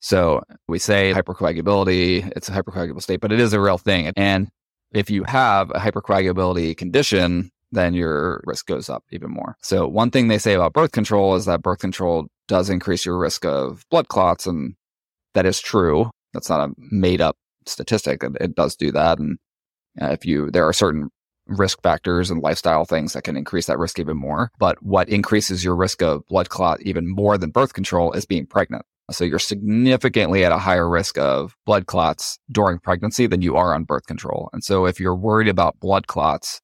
So 0.00 0.42
we 0.66 0.78
say 0.78 1.12
hypercoagulability, 1.12 2.32
it's 2.36 2.48
a 2.48 2.52
hypercoagulable 2.52 3.02
state, 3.02 3.20
but 3.20 3.32
it 3.32 3.40
is 3.40 3.52
a 3.52 3.60
real 3.60 3.78
thing. 3.78 4.12
And 4.16 4.48
if 4.92 5.10
you 5.10 5.24
have 5.24 5.70
a 5.70 5.78
hypercoagulability 5.78 6.76
condition, 6.76 7.50
then 7.70 7.94
your 7.94 8.42
risk 8.44 8.66
goes 8.66 8.90
up 8.90 9.04
even 9.10 9.30
more. 9.30 9.56
So 9.62 9.86
one 9.86 10.10
thing 10.10 10.28
they 10.28 10.38
say 10.38 10.54
about 10.54 10.74
birth 10.74 10.92
control 10.92 11.34
is 11.36 11.46
that 11.46 11.62
birth 11.62 11.78
control 11.78 12.26
does 12.48 12.68
increase 12.68 13.06
your 13.06 13.16
risk 13.16 13.44
of 13.44 13.84
blood 13.90 14.08
clots. 14.08 14.46
And 14.46 14.74
that 15.34 15.46
is 15.46 15.60
true. 15.60 16.10
That's 16.34 16.50
not 16.50 16.68
a 16.68 16.74
made 16.76 17.20
up 17.20 17.36
statistic. 17.66 18.22
It, 18.22 18.32
it 18.40 18.54
does 18.54 18.76
do 18.76 18.92
that. 18.92 19.18
And 19.18 19.38
uh, 20.00 20.10
if 20.10 20.26
you, 20.26 20.50
there 20.50 20.66
are 20.66 20.72
certain 20.72 21.10
risk 21.58 21.82
factors 21.82 22.30
and 22.30 22.42
lifestyle 22.42 22.84
things 22.84 23.12
that 23.12 23.24
can 23.24 23.36
increase 23.36 23.66
that 23.66 23.78
risk 23.78 23.98
even 23.98 24.16
more. 24.16 24.50
But 24.58 24.82
what 24.82 25.08
increases 25.08 25.64
your 25.64 25.76
risk 25.76 26.02
of 26.02 26.26
blood 26.28 26.48
clot 26.48 26.82
even 26.82 27.08
more 27.08 27.38
than 27.38 27.50
birth 27.50 27.74
control 27.74 28.12
is 28.12 28.26
being 28.26 28.46
pregnant. 28.46 28.84
So 29.10 29.24
you're 29.24 29.38
significantly 29.38 30.44
at 30.44 30.52
a 30.52 30.58
higher 30.58 30.88
risk 30.88 31.18
of 31.18 31.54
blood 31.66 31.86
clots 31.86 32.38
during 32.50 32.78
pregnancy 32.78 33.26
than 33.26 33.42
you 33.42 33.56
are 33.56 33.74
on 33.74 33.84
birth 33.84 34.06
control. 34.06 34.48
And 34.52 34.64
so 34.64 34.86
if 34.86 35.00
you're 35.00 35.14
worried 35.14 35.48
about 35.48 35.80
blood 35.80 36.06
clots, 36.06 36.60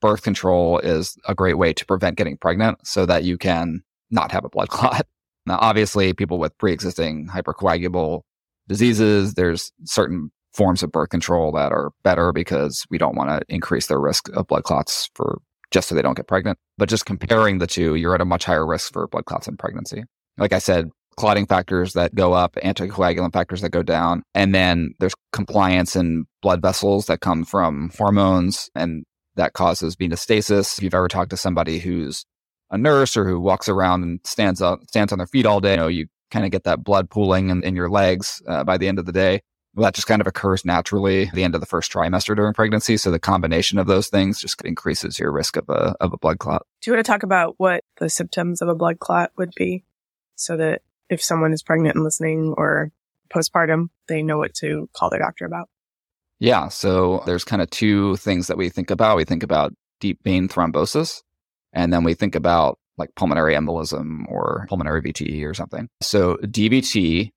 birth 0.00 0.22
control 0.22 0.78
is 0.78 1.16
a 1.26 1.34
great 1.34 1.58
way 1.58 1.72
to 1.72 1.86
prevent 1.86 2.16
getting 2.16 2.36
pregnant 2.36 2.86
so 2.86 3.06
that 3.06 3.24
you 3.24 3.38
can 3.38 3.82
not 4.10 4.32
have 4.32 4.44
a 4.44 4.48
blood 4.48 4.68
clot. 4.70 5.06
Now, 5.46 5.58
obviously, 5.60 6.12
people 6.12 6.38
with 6.38 6.56
pre 6.58 6.72
existing 6.72 7.28
hypercoagulable 7.28 8.22
diseases, 8.68 9.34
there's 9.34 9.72
certain 9.84 10.30
forms 10.52 10.82
of 10.82 10.92
birth 10.92 11.10
control 11.10 11.52
that 11.52 11.72
are 11.72 11.90
better 12.02 12.32
because 12.32 12.84
we 12.90 12.98
don't 12.98 13.16
want 13.16 13.30
to 13.30 13.54
increase 13.54 13.86
their 13.86 14.00
risk 14.00 14.28
of 14.34 14.46
blood 14.46 14.64
clots 14.64 15.08
for 15.14 15.40
just 15.70 15.88
so 15.88 15.94
they 15.94 16.02
don't 16.02 16.16
get 16.16 16.26
pregnant. 16.26 16.58
But 16.78 16.88
just 16.88 17.06
comparing 17.06 17.58
the 17.58 17.66
two, 17.66 17.94
you're 17.94 18.14
at 18.14 18.20
a 18.20 18.24
much 18.24 18.44
higher 18.44 18.66
risk 18.66 18.92
for 18.92 19.06
blood 19.06 19.26
clots 19.26 19.46
in 19.48 19.56
pregnancy. 19.56 20.04
Like 20.36 20.52
I 20.52 20.58
said, 20.58 20.90
clotting 21.16 21.46
factors 21.46 21.92
that 21.92 22.14
go 22.14 22.32
up, 22.32 22.54
anticoagulant 22.56 23.32
factors 23.32 23.60
that 23.60 23.70
go 23.70 23.82
down. 23.82 24.22
And 24.34 24.54
then 24.54 24.94
there's 24.98 25.14
compliance 25.32 25.94
in 25.94 26.24
blood 26.42 26.62
vessels 26.62 27.06
that 27.06 27.20
come 27.20 27.44
from 27.44 27.90
hormones 27.96 28.70
and 28.74 29.04
that 29.36 29.52
causes 29.52 29.96
venostasis. 29.96 30.78
If 30.78 30.84
you've 30.84 30.94
ever 30.94 31.08
talked 31.08 31.30
to 31.30 31.36
somebody 31.36 31.78
who's 31.78 32.24
a 32.70 32.78
nurse 32.78 33.16
or 33.16 33.26
who 33.26 33.40
walks 33.40 33.68
around 33.68 34.02
and 34.02 34.20
stands 34.24 34.62
up, 34.62 34.80
stands 34.88 35.12
on 35.12 35.18
their 35.18 35.26
feet 35.26 35.46
all 35.46 35.60
day, 35.60 35.72
you 35.72 35.76
know, 35.76 35.88
you 35.88 36.06
kind 36.30 36.44
of 36.44 36.50
get 36.50 36.64
that 36.64 36.84
blood 36.84 37.10
pooling 37.10 37.50
in, 37.50 37.62
in 37.64 37.76
your 37.76 37.90
legs 37.90 38.40
uh, 38.48 38.64
by 38.64 38.78
the 38.78 38.88
end 38.88 38.98
of 38.98 39.06
the 39.06 39.12
day. 39.12 39.40
Well, 39.74 39.84
that 39.84 39.94
just 39.94 40.08
kind 40.08 40.20
of 40.20 40.26
occurs 40.26 40.64
naturally 40.64 41.28
at 41.28 41.34
the 41.34 41.44
end 41.44 41.54
of 41.54 41.60
the 41.60 41.66
first 41.66 41.92
trimester 41.92 42.34
during 42.34 42.54
pregnancy. 42.54 42.96
So 42.96 43.10
the 43.10 43.20
combination 43.20 43.78
of 43.78 43.86
those 43.86 44.08
things 44.08 44.40
just 44.40 44.60
increases 44.62 45.18
your 45.18 45.30
risk 45.30 45.56
of 45.56 45.68
a, 45.68 45.94
of 46.00 46.12
a 46.12 46.18
blood 46.18 46.40
clot. 46.40 46.66
Do 46.82 46.90
you 46.90 46.96
want 46.96 47.06
to 47.06 47.10
talk 47.10 47.22
about 47.22 47.54
what 47.58 47.84
the 47.98 48.10
symptoms 48.10 48.62
of 48.62 48.68
a 48.68 48.74
blood 48.74 48.98
clot 48.98 49.30
would 49.36 49.52
be 49.54 49.84
so 50.34 50.56
that 50.56 50.82
if 51.08 51.22
someone 51.22 51.52
is 51.52 51.62
pregnant 51.62 51.94
and 51.94 52.04
listening 52.04 52.54
or 52.56 52.90
postpartum, 53.32 53.90
they 54.08 54.22
know 54.22 54.38
what 54.38 54.54
to 54.54 54.88
call 54.92 55.08
their 55.08 55.20
doctor 55.20 55.44
about? 55.44 55.68
Yeah. 56.40 56.68
So 56.68 57.22
there's 57.26 57.44
kind 57.44 57.62
of 57.62 57.70
two 57.70 58.16
things 58.16 58.48
that 58.48 58.56
we 58.56 58.70
think 58.70 58.90
about. 58.90 59.16
We 59.16 59.24
think 59.24 59.42
about 59.42 59.72
deep 60.00 60.18
vein 60.24 60.48
thrombosis, 60.48 61.22
and 61.72 61.92
then 61.92 62.02
we 62.02 62.14
think 62.14 62.34
about 62.34 62.78
like 62.96 63.14
pulmonary 63.14 63.54
embolism 63.54 64.24
or 64.28 64.66
pulmonary 64.68 65.02
VTE 65.02 65.44
or 65.46 65.54
something. 65.54 65.88
So 66.00 66.36
DVT 66.36 67.30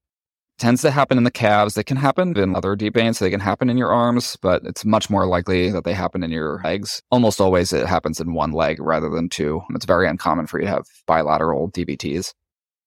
tends 0.58 0.82
to 0.82 0.92
happen 0.92 1.18
in 1.18 1.24
the 1.24 1.32
calves. 1.32 1.76
They 1.76 1.84
can 1.84 1.98
happen 1.98 2.38
in 2.38 2.56
other 2.56 2.76
deep 2.76 2.94
veins. 2.94 3.20
They 3.20 3.30
can 3.30 3.40
happen 3.40 3.70
in 3.70 3.78
your 3.78 3.92
arms, 3.92 4.38
but 4.42 4.64
it's 4.66 4.86
much 4.86 5.10
more 5.10 5.26
likely 5.26 5.70
that 5.72 5.84
they 5.84 5.94
happen 5.94 6.24
in 6.24 6.32
your 6.32 6.62
legs. 6.64 7.02
Almost 7.12 7.42
always 7.42 7.74
it 7.74 7.88
happens 7.88 8.20
in 8.20 8.34
one 8.34 8.52
leg 8.52 8.80
rather 8.80 9.10
than 9.10 9.30
two. 9.30 9.62
It's 9.76 9.86
very 9.86 10.08
uncommon 10.08 10.48
for 10.48 10.60
you 10.60 10.66
to 10.66 10.72
have 10.72 10.86
bilateral 11.08 11.72
DVTs, 11.72 12.34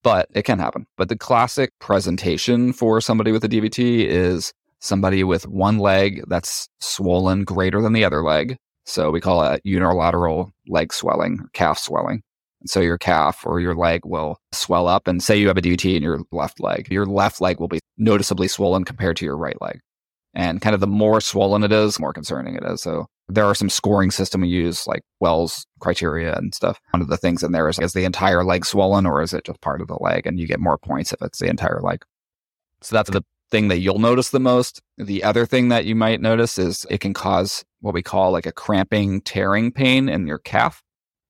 but 0.03 0.27
it 0.33 0.43
can 0.43 0.59
happen. 0.59 0.85
But 0.97 1.09
the 1.09 1.17
classic 1.17 1.71
presentation 1.79 2.73
for 2.73 3.01
somebody 3.01 3.31
with 3.31 3.43
a 3.43 3.49
DVT 3.49 4.05
is 4.05 4.53
somebody 4.79 5.23
with 5.23 5.47
one 5.47 5.79
leg 5.79 6.23
that's 6.27 6.69
swollen 6.79 7.43
greater 7.43 7.81
than 7.81 7.93
the 7.93 8.05
other 8.05 8.23
leg. 8.23 8.57
So 8.85 9.11
we 9.11 9.19
call 9.19 9.43
it 9.43 9.61
unilateral 9.65 10.51
leg 10.67 10.93
swelling, 10.93 11.39
calf 11.53 11.77
swelling. 11.77 12.23
So 12.69 12.79
your 12.79 12.97
calf 12.97 13.45
or 13.45 13.59
your 13.59 13.75
leg 13.75 14.01
will 14.05 14.37
swell 14.51 14.87
up. 14.87 15.07
And 15.07 15.21
say 15.21 15.37
you 15.37 15.47
have 15.47 15.57
a 15.57 15.61
DVT 15.61 15.95
in 15.95 16.03
your 16.03 16.19
left 16.31 16.59
leg, 16.59 16.87
your 16.91 17.05
left 17.05 17.41
leg 17.41 17.59
will 17.59 17.67
be 17.67 17.79
noticeably 17.97 18.47
swollen 18.47 18.83
compared 18.83 19.17
to 19.17 19.25
your 19.25 19.37
right 19.37 19.59
leg. 19.61 19.79
And 20.33 20.61
kind 20.61 20.73
of 20.73 20.81
the 20.81 20.87
more 20.87 21.19
swollen 21.19 21.63
it 21.63 21.71
is, 21.71 21.95
the 21.95 22.01
more 22.01 22.13
concerning 22.13 22.55
it 22.55 22.63
is. 22.63 22.81
So 22.81 23.07
there 23.27 23.45
are 23.45 23.55
some 23.55 23.69
scoring 23.69 24.11
system 24.11 24.41
we 24.41 24.47
use 24.47 24.85
like 24.85 25.01
Wells 25.19 25.65
criteria 25.79 26.35
and 26.35 26.53
stuff. 26.53 26.79
One 26.91 27.01
of 27.01 27.07
the 27.07 27.17
things 27.17 27.43
in 27.43 27.51
there 27.51 27.67
is, 27.67 27.79
is 27.79 27.93
the 27.93 28.05
entire 28.05 28.43
leg 28.43 28.65
swollen 28.65 29.05
or 29.05 29.21
is 29.21 29.33
it 29.33 29.45
just 29.45 29.61
part 29.61 29.81
of 29.81 29.87
the 29.87 29.97
leg? 29.99 30.27
And 30.27 30.39
you 30.39 30.47
get 30.47 30.59
more 30.59 30.77
points 30.77 31.11
if 31.11 31.21
it's 31.21 31.39
the 31.39 31.47
entire 31.47 31.81
leg. 31.81 32.03
So 32.81 32.95
that's 32.95 33.09
the 33.09 33.23
thing 33.49 33.69
that 33.69 33.79
you'll 33.79 33.99
notice 33.99 34.29
the 34.29 34.39
most. 34.39 34.81
The 34.97 35.23
other 35.23 35.45
thing 35.45 35.69
that 35.69 35.85
you 35.85 35.95
might 35.95 36.21
notice 36.21 36.57
is 36.57 36.85
it 36.89 36.99
can 36.99 37.13
cause 37.13 37.65
what 37.81 37.93
we 37.93 38.03
call 38.03 38.31
like 38.31 38.45
a 38.45 38.51
cramping, 38.51 39.21
tearing 39.21 39.71
pain 39.71 40.09
in 40.09 40.27
your 40.27 40.39
calf. 40.39 40.81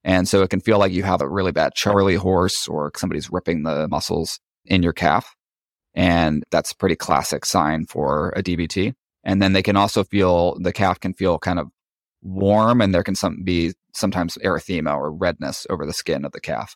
And 0.08 0.26
so 0.26 0.42
it 0.42 0.48
can 0.48 0.60
feel 0.60 0.78
like 0.78 0.90
you 0.90 1.02
have 1.02 1.20
a 1.20 1.28
really 1.28 1.52
bad 1.52 1.74
Charlie 1.74 2.14
horse 2.14 2.66
or 2.66 2.90
somebody's 2.96 3.30
ripping 3.30 3.64
the 3.64 3.86
muscles 3.88 4.40
in 4.64 4.82
your 4.82 4.94
calf. 4.94 5.34
And 5.92 6.44
that's 6.50 6.72
a 6.72 6.76
pretty 6.76 6.96
classic 6.96 7.44
sign 7.44 7.84
for 7.84 8.30
a 8.30 8.42
DVT. 8.42 8.94
And 9.22 9.42
then 9.42 9.52
they 9.52 9.62
can 9.62 9.76
also 9.76 10.04
feel, 10.04 10.58
the 10.60 10.72
calf 10.72 10.98
can 10.98 11.12
feel 11.12 11.38
kind 11.38 11.58
of 11.58 11.68
warm 12.22 12.80
and 12.80 12.94
there 12.94 13.02
can 13.02 13.16
some, 13.16 13.42
be 13.44 13.74
sometimes 13.94 14.38
erythema 14.42 14.96
or 14.96 15.12
redness 15.12 15.66
over 15.68 15.84
the 15.84 15.92
skin 15.92 16.24
of 16.24 16.32
the 16.32 16.40
calf. 16.40 16.74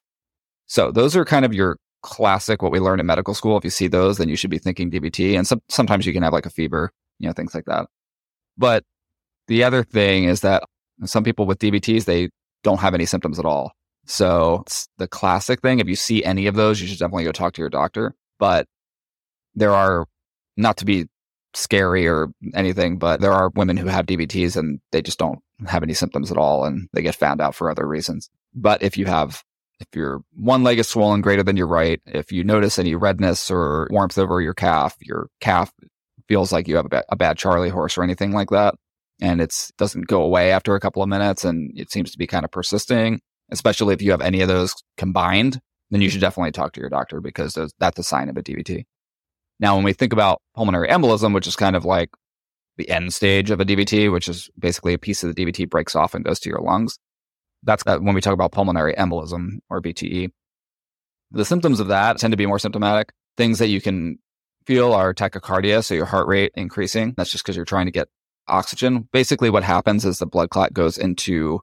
So 0.67 0.93
those 0.93 1.17
are 1.17 1.25
kind 1.25 1.47
of 1.47 1.55
your 1.55 1.79
classic, 2.03 2.61
what 2.61 2.71
we 2.71 2.81
learn 2.81 3.01
in 3.01 3.07
medical 3.07 3.33
school. 3.33 3.57
If 3.57 3.65
you 3.65 3.71
see 3.71 3.89
those, 3.89 4.19
then 4.19 4.29
you 4.29 4.37
should 4.37 4.51
be 4.51 4.59
thinking 4.59 4.91
DVT. 4.91 5.39
And 5.39 5.47
some, 5.47 5.63
sometimes 5.71 6.05
you 6.05 6.13
can 6.13 6.23
have 6.23 6.35
like 6.35 6.45
a 6.45 6.51
fever, 6.51 6.91
you 7.19 7.29
know, 7.29 7.33
things 7.33 7.55
like 7.55 7.65
that. 7.65 7.87
But 8.59 8.85
the 9.49 9.65
other 9.65 9.85
thing 9.85 10.25
is 10.25 10.43
that 10.43 10.65
some 11.07 11.25
people 11.25 11.47
with 11.47 11.61
DVTs, 11.61 12.05
they 12.05 12.29
don't 12.63 12.81
have 12.81 12.95
any 12.95 13.07
symptoms 13.07 13.39
at 13.39 13.45
all. 13.45 13.73
So 14.07 14.63
it's 14.67 14.89
the 14.99 15.09
classic 15.09 15.61
thing. 15.61 15.79
If 15.79 15.89
you 15.89 15.97
see 15.97 16.25
any 16.25 16.47
of 16.47 16.55
those, 16.55 16.81
you 16.81 16.89
should 16.89 16.99
definitely 16.99 17.25
go 17.25 17.33
talk 17.33 17.55
to 17.55 17.63
your 17.63 17.71
doctor. 17.71 18.15
But 18.39 18.67
there 19.55 19.73
are 19.73 20.07
not 20.57 20.77
to 20.79 20.85
be 20.85 21.07
scary 21.55 22.09
or 22.09 22.29
anything, 22.55 22.99
but 22.99 23.21
there 23.21 23.33
are 23.33 23.51
women 23.55 23.77
who 23.77 23.87
have 23.87 24.07
DVTs 24.07 24.57
and 24.57 24.81
they 24.91 25.03
just 25.03 25.19
don't 25.19 25.41
have 25.67 25.83
any 25.83 25.95
symptoms 25.95 26.31
at 26.31 26.39
all 26.39 26.65
and 26.65 26.89
they 26.93 27.03
get 27.03 27.15
found 27.15 27.41
out 27.41 27.55
for 27.55 27.71
other 27.71 27.87
reasons. 27.87 28.31
But 28.55 28.83
if 28.83 28.97
you 28.97 29.07
have, 29.07 29.45
if 29.81 29.89
your 29.95 30.23
one 30.35 30.65
leg 30.65 30.79
is 30.79 30.89
swollen 30.89 31.21
greater 31.21 31.43
than 31.43 31.57
your 31.57 31.67
right, 31.67 32.01
if 32.07 32.33
you 32.33 32.43
notice 32.43 32.79
any 32.79 32.95
redness 32.95 33.51
or 33.51 33.89
warmth 33.91 34.19
over 34.19 34.41
your 34.41 34.55
calf, 34.55 34.97
your 35.01 35.29
calf 35.41 35.73
feels 36.29 36.53
like 36.53 36.69
you 36.69 36.77
have 36.77 36.87
a, 36.87 36.91
ba- 36.91 37.05
a 37.11 37.17
bad 37.17 37.37
Charlie 37.37 37.69
horse 37.69 37.99
or 37.99 38.03
anything 38.03 38.33
like 38.33 38.51
that, 38.51 38.75
and 39.23 39.41
it 39.41 39.71
doesn't 39.79 40.09
go 40.09 40.21
away 40.21 40.51
after 40.51 40.75
a 40.75 40.81
couple 40.81 41.01
of 41.01 41.09
minutes 41.09 41.45
and 41.45 41.73
it 41.79 41.93
seems 41.93 42.11
to 42.11 42.19
be 42.19 42.27
kind 42.27 42.45
of 42.45 42.51
persisting, 42.51 43.21
especially 43.53 43.95
if 43.95 44.03
you 44.03 44.11
have 44.11 44.21
any 44.21 44.43
of 44.43 44.49
those 44.49 44.75
combined, 44.99 45.61
then 45.91 46.01
you 46.01 46.11
should 46.11 46.21
definitely 46.21 46.51
talk 46.51 46.73
to 46.73 46.81
your 46.81 46.91
doctor 46.91 47.21
because 47.21 47.57
that's 47.79 47.99
a 48.01 48.03
sign 48.03 48.29
of 48.29 48.37
a 48.37 48.43
DVT. 48.43 48.85
Now, 49.61 49.77
when 49.77 49.85
we 49.85 49.93
think 49.93 50.13
about 50.13 50.43
pulmonary 50.57 50.89
embolism, 50.89 51.33
which 51.33 51.47
is 51.47 51.55
kind 51.55 51.77
of 51.77 51.85
like 51.85 52.11
the 52.79 52.91
end 52.91 53.15
stage 53.15 53.53
of 53.53 53.61
a 53.61 53.65
DVT, 53.65 54.11
which 54.11 54.29
is 54.29 54.51
basically 54.59 54.93
a 54.93 54.99
piece 54.99 55.23
of 55.23 55.33
the 55.33 55.45
DVT 55.45 55.71
breaks 55.71 55.95
off 55.95 56.15
and 56.15 56.25
goes 56.25 56.41
to 56.41 56.51
your 56.51 56.61
lungs. 56.61 56.99
That's 57.63 57.85
uh, 57.87 57.99
when 57.99 58.17
we 58.17 58.21
talk 58.21 58.35
about 58.35 58.51
pulmonary 58.51 58.95
embolism 58.95 59.59
or 59.71 59.81
VTE. 59.81 60.31
The 61.31 61.45
symptoms 61.45 61.79
of 61.79 61.89
that 61.89 62.19
tend 62.19 62.33
to 62.33 62.37
be 62.37 62.47
more 62.47 62.59
symptomatic. 62.59 63.13
Things 63.37 63.61
that 63.61 63.69
you 63.69 63.81
can 63.81 64.19
feel 64.67 64.93
are 64.93 65.15
tachycardia, 65.15 65.85
so 65.85 65.95
your 65.95 66.07
heart 66.07 66.27
rate 66.27 66.51
increasing. 66.57 67.15
That's 67.17 67.31
just 67.31 67.45
because 67.45 67.55
you're 67.55 67.65
trying 67.65 67.87
to 67.87 67.93
get 67.93 68.09
oxygen. 68.49 69.09
Basically, 69.13 69.51
what 69.51 69.65
happens 69.65 70.05
is 70.05 70.19
the 70.19 70.27
blood 70.27 70.51
clot 70.51 70.73
goes 70.73 70.99
into 70.99 71.61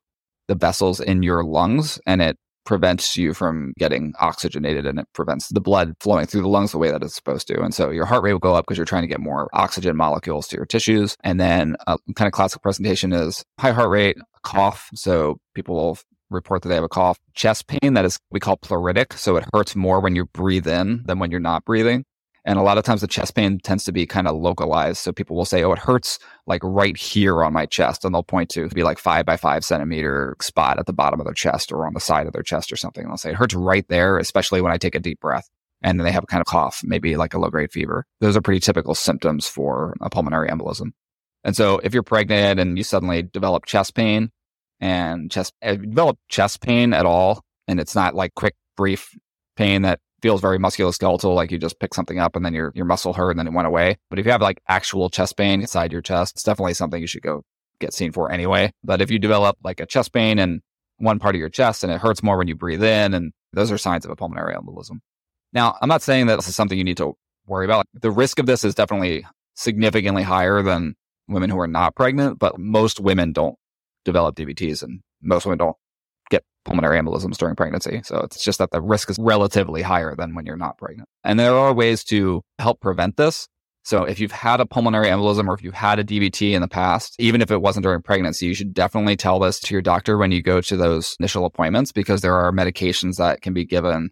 the 0.47 0.55
vessels 0.55 0.99
in 0.99 1.23
your 1.23 1.43
lungs 1.43 1.99
and 2.05 2.21
it 2.21 2.37
prevents 2.65 3.17
you 3.17 3.33
from 3.33 3.73
getting 3.79 4.13
oxygenated 4.19 4.85
and 4.85 4.99
it 4.99 5.07
prevents 5.13 5.47
the 5.49 5.61
blood 5.61 5.93
flowing 5.99 6.25
through 6.25 6.41
the 6.41 6.47
lungs 6.47 6.71
the 6.71 6.77
way 6.77 6.91
that 6.91 7.01
it's 7.01 7.15
supposed 7.15 7.47
to. 7.47 7.59
And 7.61 7.73
so 7.73 7.89
your 7.89 8.05
heart 8.05 8.23
rate 8.23 8.33
will 8.33 8.39
go 8.39 8.53
up 8.53 8.65
because 8.65 8.77
you're 8.77 8.85
trying 8.85 9.03
to 9.03 9.07
get 9.07 9.19
more 9.19 9.49
oxygen 9.53 9.95
molecules 9.95 10.47
to 10.49 10.55
your 10.55 10.65
tissues. 10.65 11.15
And 11.23 11.39
then 11.39 11.75
a 11.87 11.97
kind 12.15 12.27
of 12.27 12.31
classic 12.31 12.61
presentation 12.61 13.11
is 13.11 13.43
high 13.59 13.71
heart 13.71 13.89
rate, 13.89 14.17
cough. 14.43 14.89
So 14.93 15.37
people 15.55 15.75
will 15.75 15.97
report 16.29 16.61
that 16.61 16.69
they 16.69 16.75
have 16.75 16.83
a 16.83 16.89
cough, 16.89 17.17
chest 17.33 17.67
pain 17.67 17.95
that 17.95 18.05
is 18.05 18.19
we 18.29 18.39
call 18.39 18.57
pleuritic. 18.57 19.13
So 19.13 19.35
it 19.37 19.45
hurts 19.53 19.75
more 19.75 19.99
when 19.99 20.15
you 20.15 20.25
breathe 20.25 20.67
in 20.67 21.01
than 21.05 21.17
when 21.17 21.31
you're 21.31 21.39
not 21.39 21.65
breathing. 21.65 22.05
And 22.45 22.57
a 22.57 22.61
lot 22.61 22.77
of 22.77 22.83
times 22.83 23.01
the 23.01 23.07
chest 23.07 23.35
pain 23.35 23.59
tends 23.59 23.83
to 23.83 23.91
be 23.91 24.05
kind 24.05 24.27
of 24.27 24.35
localized. 24.35 24.99
So 24.99 25.11
people 25.11 25.35
will 25.35 25.45
say, 25.45 25.63
oh, 25.63 25.73
it 25.73 25.79
hurts 25.79 26.19
like 26.47 26.61
right 26.63 26.95
here 26.97 27.43
on 27.43 27.53
my 27.53 27.65
chest. 27.65 28.05
And 28.05 28.13
they'll 28.13 28.23
point 28.23 28.49
to 28.51 28.69
be 28.69 28.83
like 28.83 28.97
five 28.97 29.25
by 29.25 29.37
five 29.37 29.63
centimeter 29.65 30.35
spot 30.41 30.79
at 30.79 30.85
the 30.85 30.93
bottom 30.93 31.19
of 31.19 31.25
their 31.25 31.33
chest 31.33 31.71
or 31.71 31.85
on 31.85 31.93
the 31.93 31.99
side 31.99 32.27
of 32.27 32.33
their 32.33 32.43
chest 32.43 32.71
or 32.71 32.75
something. 32.75 33.03
And 33.03 33.11
they'll 33.11 33.17
say 33.17 33.31
it 33.31 33.35
hurts 33.35 33.53
right 33.53 33.87
there, 33.89 34.17
especially 34.17 34.61
when 34.61 34.71
I 34.71 34.77
take 34.77 34.95
a 34.95 34.99
deep 34.99 35.19
breath. 35.19 35.49
And 35.81 35.99
then 35.99 36.05
they 36.05 36.11
have 36.11 36.23
a 36.23 36.27
kind 36.27 36.41
of 36.41 36.47
cough, 36.47 36.81
maybe 36.83 37.15
like 37.15 37.33
a 37.33 37.39
low 37.39 37.49
grade 37.49 37.71
fever. 37.71 38.05
Those 38.19 38.35
are 38.35 38.41
pretty 38.41 38.59
typical 38.59 38.95
symptoms 38.95 39.47
for 39.47 39.95
a 40.01 40.09
pulmonary 40.09 40.49
embolism. 40.49 40.91
And 41.43 41.55
so 41.55 41.79
if 41.83 41.93
you're 41.93 42.03
pregnant 42.03 42.59
and 42.59 42.77
you 42.77 42.83
suddenly 42.83 43.23
develop 43.23 43.65
chest 43.65 43.95
pain 43.95 44.29
and 44.81 45.31
chest, 45.31 45.53
eh, 45.61 45.75
develop 45.75 46.17
chest 46.27 46.61
pain 46.61 46.93
at 46.93 47.05
all, 47.05 47.41
and 47.67 47.79
it's 47.79 47.95
not 47.95 48.15
like 48.15 48.33
quick, 48.35 48.55
brief 48.75 49.15
pain 49.55 49.83
that 49.83 49.99
feels 50.21 50.41
very 50.41 50.57
musculoskeletal, 50.57 51.33
like 51.35 51.51
you 51.51 51.57
just 51.57 51.79
pick 51.79 51.93
something 51.93 52.19
up 52.19 52.35
and 52.35 52.45
then 52.45 52.53
your 52.53 52.71
your 52.75 52.85
muscle 52.85 53.13
hurt 53.13 53.31
and 53.31 53.39
then 53.39 53.47
it 53.47 53.53
went 53.53 53.67
away. 53.67 53.97
But 54.09 54.19
if 54.19 54.25
you 54.25 54.31
have 54.31 54.41
like 54.41 54.61
actual 54.67 55.09
chest 55.09 55.37
pain 55.37 55.61
inside 55.61 55.91
your 55.91 56.01
chest, 56.01 56.35
it's 56.35 56.43
definitely 56.43 56.73
something 56.73 57.01
you 57.01 57.07
should 57.07 57.23
go 57.23 57.43
get 57.79 57.93
seen 57.93 58.11
for 58.11 58.31
anyway. 58.31 58.71
But 58.83 59.01
if 59.01 59.09
you 59.11 59.19
develop 59.19 59.57
like 59.63 59.79
a 59.79 59.85
chest 59.85 60.13
pain 60.13 60.39
in 60.39 60.61
one 60.97 61.19
part 61.19 61.35
of 61.35 61.39
your 61.39 61.49
chest 61.49 61.83
and 61.83 61.91
it 61.91 62.01
hurts 62.01 62.21
more 62.21 62.37
when 62.37 62.47
you 62.47 62.55
breathe 62.55 62.83
in, 62.83 63.13
and 63.13 63.31
those 63.53 63.71
are 63.71 63.77
signs 63.77 64.05
of 64.05 64.11
a 64.11 64.15
pulmonary 64.15 64.53
embolism. 64.53 64.99
Now, 65.53 65.77
I'm 65.81 65.89
not 65.89 66.01
saying 66.01 66.27
that 66.27 66.35
this 66.35 66.47
is 66.47 66.55
something 66.55 66.77
you 66.77 66.83
need 66.83 66.97
to 66.97 67.13
worry 67.47 67.65
about. 67.65 67.87
The 67.93 68.11
risk 68.11 68.37
of 68.39 68.45
this 68.45 68.63
is 68.63 68.75
definitely 68.75 69.25
significantly 69.55 70.23
higher 70.23 70.61
than 70.61 70.95
women 71.27 71.49
who 71.49 71.59
are 71.59 71.67
not 71.67 71.95
pregnant, 71.95 72.39
but 72.39 72.59
most 72.59 72.99
women 72.99 73.33
don't 73.33 73.55
develop 74.05 74.35
DVTs 74.35 74.83
and 74.83 75.01
most 75.21 75.45
women 75.45 75.57
don't 75.57 75.77
pulmonary 76.69 76.99
embolisms 76.99 77.37
during 77.37 77.55
pregnancy. 77.55 78.01
So 78.03 78.19
it's 78.19 78.43
just 78.43 78.59
that 78.59 78.69
the 78.69 78.81
risk 78.81 79.09
is 79.09 79.17
relatively 79.19 79.81
higher 79.81 80.15
than 80.15 80.35
when 80.35 80.45
you're 80.45 80.55
not 80.55 80.77
pregnant. 80.77 81.09
And 81.23 81.39
there 81.39 81.55
are 81.55 81.73
ways 81.73 82.03
to 82.05 82.43
help 82.59 82.79
prevent 82.79 83.17
this. 83.17 83.47
So 83.83 84.03
if 84.03 84.19
you've 84.19 84.31
had 84.31 84.59
a 84.59 84.67
pulmonary 84.67 85.07
embolism 85.07 85.47
or 85.47 85.55
if 85.55 85.63
you've 85.63 85.73
had 85.73 85.97
a 85.97 86.03
DVT 86.03 86.51
in 86.51 86.61
the 86.61 86.67
past, 86.67 87.15
even 87.17 87.41
if 87.41 87.49
it 87.49 87.61
wasn't 87.61 87.85
during 87.85 88.03
pregnancy, 88.03 88.45
you 88.45 88.53
should 88.53 88.73
definitely 88.73 89.15
tell 89.15 89.39
this 89.39 89.59
to 89.61 89.73
your 89.73 89.81
doctor 89.81 90.15
when 90.17 90.31
you 90.31 90.43
go 90.43 90.61
to 90.61 90.77
those 90.77 91.15
initial 91.19 91.45
appointments 91.45 91.91
because 91.91 92.21
there 92.21 92.35
are 92.35 92.51
medications 92.51 93.15
that 93.15 93.41
can 93.41 93.53
be 93.53 93.65
given 93.65 94.11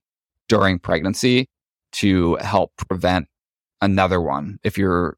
during 0.50 0.80
pregnancy 0.80 1.48
to 1.92 2.38
help 2.38 2.72
prevent 2.88 3.28
another 3.82 4.20
one 4.20 4.58
if 4.64 4.80
you're 4.80 5.16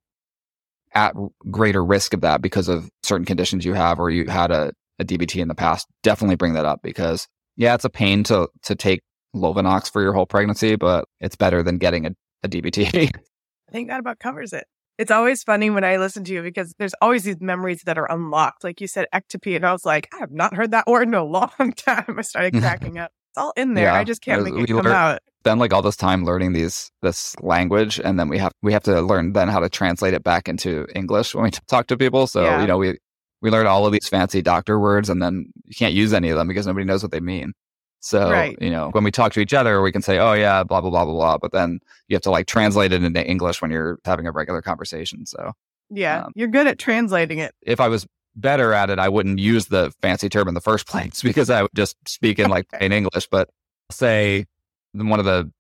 at 0.94 1.16
greater 1.50 1.86
risk 1.86 2.14
of 2.14 2.22
that 2.22 2.42
because 2.42 2.68
of 2.68 2.90
certain 3.04 3.26
conditions 3.26 3.64
you 3.64 3.74
have 3.74 4.00
or 4.00 4.10
you 4.10 4.26
had 4.26 4.52
a 4.52 4.74
a 5.00 5.06
DVT 5.06 5.42
in 5.42 5.48
the 5.48 5.56
past, 5.56 5.88
definitely 6.04 6.36
bring 6.36 6.54
that 6.54 6.66
up 6.66 6.82
because 6.84 7.28
yeah, 7.56 7.74
it's 7.74 7.86
a 7.86 7.90
pain 7.90 8.24
to 8.26 8.48
to 8.64 8.76
take 8.76 9.02
Lovenox 9.36 9.92
for 9.92 10.02
your 10.02 10.14
whole 10.14 10.26
pregnancy, 10.26 10.76
but 10.76 11.06
it's 11.20 11.36
better 11.36 11.62
than 11.64 11.78
getting 11.78 12.06
a, 12.06 12.12
a 12.44 12.50
DVT. 12.50 13.12
I 13.70 13.72
think 13.72 13.90
that 13.90 14.00
about 14.00 14.20
covers 14.20 14.54
it. 14.54 14.66
It's 14.98 15.12
always 15.12 15.44
funny 15.44 15.70
when 15.70 15.84
I 15.84 15.98
listen 15.98 16.24
to 16.26 16.34
you 16.34 16.42
because 16.42 16.74
there's 16.78 16.96
always 17.02 17.24
these 17.24 17.40
memories 17.40 17.84
that 17.84 17.98
are 17.98 18.12
unlocked. 18.12 18.64
Like 18.64 18.82
you 18.82 18.88
said, 18.88 19.08
ectopy, 19.14 19.56
and 19.56 19.66
I 19.66 19.72
was 19.72 19.86
like, 19.86 20.10
I 20.14 20.20
have 20.20 20.32
not 20.32 20.54
heard 20.54 20.72
that 20.72 20.88
word 20.88 21.08
in 21.08 21.14
a 21.14 21.24
long 21.24 21.74
time. 21.76 22.16
I 22.18 22.22
started 22.22 22.54
cracking 22.60 22.98
up. 22.98 23.12
It's 23.32 23.38
all 23.38 23.54
in 23.56 23.76
there. 23.76 23.86
Yeah, 23.86 23.94
I 23.94 24.04
just 24.04 24.22
can't 24.22 24.42
uh, 24.42 24.46
make 24.46 24.70
it 24.70 24.74
come 24.74 24.88
out. 24.88 25.20
Spend 25.42 25.60
like 25.60 25.74
all 25.74 25.82
this 25.82 25.96
time 25.96 26.26
learning 26.26 26.54
these 26.54 26.92
this 27.02 27.36
language, 27.42 28.00
and 28.04 28.20
then 28.20 28.28
we 28.28 28.38
have 28.40 28.52
we 28.62 28.74
have 28.74 28.84
to 28.84 29.02
learn 29.02 29.34
then 29.34 29.48
how 29.48 29.60
to 29.60 29.70
translate 29.70 30.14
it 30.14 30.24
back 30.24 30.50
into 30.50 30.86
English 30.96 31.34
when 31.34 31.46
we 31.46 31.52
talk 31.68 31.88
to 31.88 31.98
people. 31.98 32.28
So 32.28 32.44
yeah. 32.44 32.62
you 32.62 32.68
know 32.68 32.78
we 32.78 32.98
we 33.42 33.50
learn 33.50 33.68
all 33.68 33.86
of 33.86 33.92
these 33.92 34.08
fancy 34.08 34.42
doctor 34.42 34.80
words 34.80 35.10
and 35.10 35.22
then 35.22 35.52
you 35.66 35.76
can't 35.76 35.94
use 35.94 36.14
any 36.14 36.30
of 36.30 36.38
them 36.38 36.48
because 36.48 36.68
nobody 36.68 36.86
knows 36.86 37.04
what 37.04 37.12
they 37.12 37.20
mean. 37.20 37.54
So, 38.02 38.30
right. 38.32 38.58
you 38.62 38.70
know, 38.70 38.90
when 38.92 39.04
we 39.04 39.12
talk 39.12 39.34
to 39.34 39.40
each 39.42 39.54
other, 39.54 39.82
we 39.82 39.92
can 39.92 40.02
say, 40.02 40.20
oh, 40.20 40.34
yeah, 40.34 40.64
blah, 40.64 40.80
blah, 40.80 40.90
blah, 40.90 41.06
blah, 41.06 41.14
blah. 41.14 41.38
But 41.38 41.52
then 41.52 41.80
you 42.08 42.16
have 42.16 42.22
to 42.24 42.32
like 42.32 42.48
translate 42.48 42.94
it 42.94 43.04
into 43.04 43.26
English 43.26 43.62
when 43.62 43.72
you're 43.72 44.00
having 44.06 44.26
a 44.26 44.32
regular 44.32 44.62
conversation. 44.62 45.26
So, 45.26 45.52
yeah, 45.90 46.24
um, 46.24 46.32
you're 46.36 46.48
good 46.48 46.68
at 46.68 46.80
translating 46.80 47.40
it. 47.40 47.54
If 47.62 47.80
I 47.80 47.90
was 47.90 48.08
better 48.36 48.74
at 48.74 48.90
it, 48.90 49.00
I 49.00 49.10
wouldn't 49.10 49.40
use 49.40 49.66
the 49.66 49.92
fancy 50.02 50.30
term 50.30 50.48
in 50.48 50.54
the 50.54 50.62
first 50.62 50.88
place 50.88 51.22
because 51.22 51.50
I 51.50 51.62
would 51.62 51.72
just 51.76 51.98
speak 52.08 52.40
in 52.40 52.50
like 52.50 52.68
in 52.80 52.92
English. 52.92 53.28
But 53.30 53.50
say 53.92 54.46
one 54.94 55.20
of 55.20 55.26
the 55.26 55.52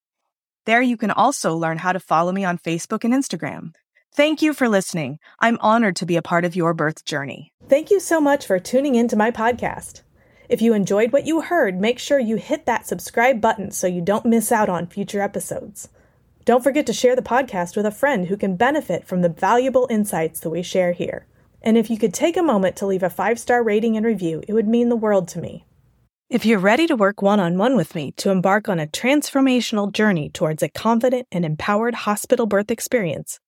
There 0.66 0.82
you 0.82 0.98
can 0.98 1.12
also 1.12 1.56
learn 1.56 1.78
how 1.78 1.94
to 1.94 2.00
follow 2.00 2.32
me 2.32 2.44
on 2.44 2.58
Facebook 2.58 3.04
and 3.04 3.14
Instagram. 3.14 3.74
Thank 4.14 4.42
you 4.42 4.54
for 4.54 4.68
listening. 4.68 5.20
I'm 5.40 5.58
honored 5.62 5.96
to 5.98 6.06
be 6.06 6.16
a 6.16 6.22
part 6.22 6.44
of 6.46 6.56
your 6.56 6.74
birth 6.74 7.06
journey. 7.06 7.54
Thank 7.70 7.92
you 7.92 8.00
so 8.00 8.20
much 8.20 8.46
for 8.46 8.60
tuning 8.60 8.96
into 8.96 9.16
my 9.16 9.32
podcast. 9.32 10.02
If 10.50 10.62
you 10.62 10.74
enjoyed 10.74 11.12
what 11.12 11.26
you 11.26 11.42
heard, 11.42 11.80
make 11.80 12.00
sure 12.00 12.20
you 12.20 12.38
hit 12.38 12.66
that 12.66 12.88
subscribe 12.88 13.42
button 13.42 13.72
so 13.72 13.86
you 13.86 14.02
don't 14.02 14.26
miss 14.26 14.52
out 14.52 14.70
on 14.70 14.88
future 14.88 15.22
episodes. 15.22 15.90
Don't 16.46 16.64
forget 16.64 16.86
to 16.86 16.94
share 16.94 17.16
the 17.16 17.22
podcast 17.22 17.76
with 17.76 17.86
a 17.86 17.92
friend 17.92 18.28
who 18.28 18.38
can 18.38 18.56
benefit 18.56 19.06
from 19.06 19.22
the 19.22 19.30
valuable 19.30 19.86
insights 19.90 20.40
that 20.40 20.50
we 20.50 20.64
share 20.64 20.94
here. 20.94 21.28
And 21.62 21.78
if 21.78 21.90
you 21.90 21.98
could 21.98 22.14
take 22.14 22.38
a 22.38 22.44
moment 22.44 22.78
to 22.78 22.86
leave 22.86 23.04
a 23.04 23.10
five 23.10 23.38
star 23.38 23.62
rating 23.62 23.98
and 23.98 24.06
review, 24.06 24.42
it 24.48 24.54
would 24.54 24.68
mean 24.68 24.88
the 24.88 24.96
world 24.96 25.28
to 25.30 25.42
me. 25.42 25.66
If 26.30 26.46
you're 26.46 26.60
ready 26.60 26.88
to 26.88 26.96
work 26.96 27.22
one 27.22 27.40
on 27.40 27.58
one 27.58 27.76
with 27.76 27.96
me 27.96 28.12
to 28.14 28.32
embark 28.32 28.70
on 28.70 28.80
a 28.80 28.88
transformational 28.88 29.92
journey 29.92 30.30
towards 30.30 30.64
a 30.64 30.70
confident 30.70 31.28
and 31.32 31.44
empowered 31.44 31.96
hospital 31.96 32.46
birth 32.46 32.72
experience, 32.72 33.40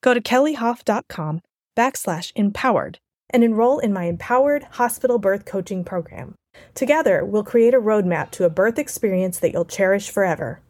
go 0.00 0.14
to 0.14 0.20
kellyhof.com 0.20 1.40
backslash 1.76 2.32
empowered 2.34 2.98
and 3.30 3.44
enroll 3.44 3.78
in 3.78 3.92
my 3.92 4.04
Empowered 4.04 4.64
Hospital 4.72 5.18
Birth 5.18 5.44
Coaching 5.44 5.84
Program. 5.84 6.34
Together, 6.74 7.24
we'll 7.24 7.44
create 7.44 7.74
a 7.74 7.80
roadmap 7.80 8.30
to 8.32 8.44
a 8.44 8.50
birth 8.50 8.78
experience 8.78 9.38
that 9.38 9.52
you'll 9.52 9.64
cherish 9.64 10.10
forever. 10.10 10.60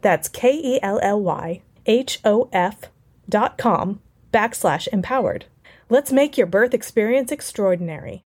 That's 0.00 0.28
K 0.28 0.52
E 0.52 0.80
L 0.82 0.98
L 1.02 1.20
Y 1.20 1.62
H 1.86 2.20
O 2.24 2.48
F 2.52 2.86
dot 3.28 3.58
com 3.58 4.00
backslash 4.32 4.88
empowered. 4.88 5.46
Let's 5.88 6.12
make 6.12 6.36
your 6.36 6.46
birth 6.46 6.74
experience 6.74 7.32
extraordinary. 7.32 8.18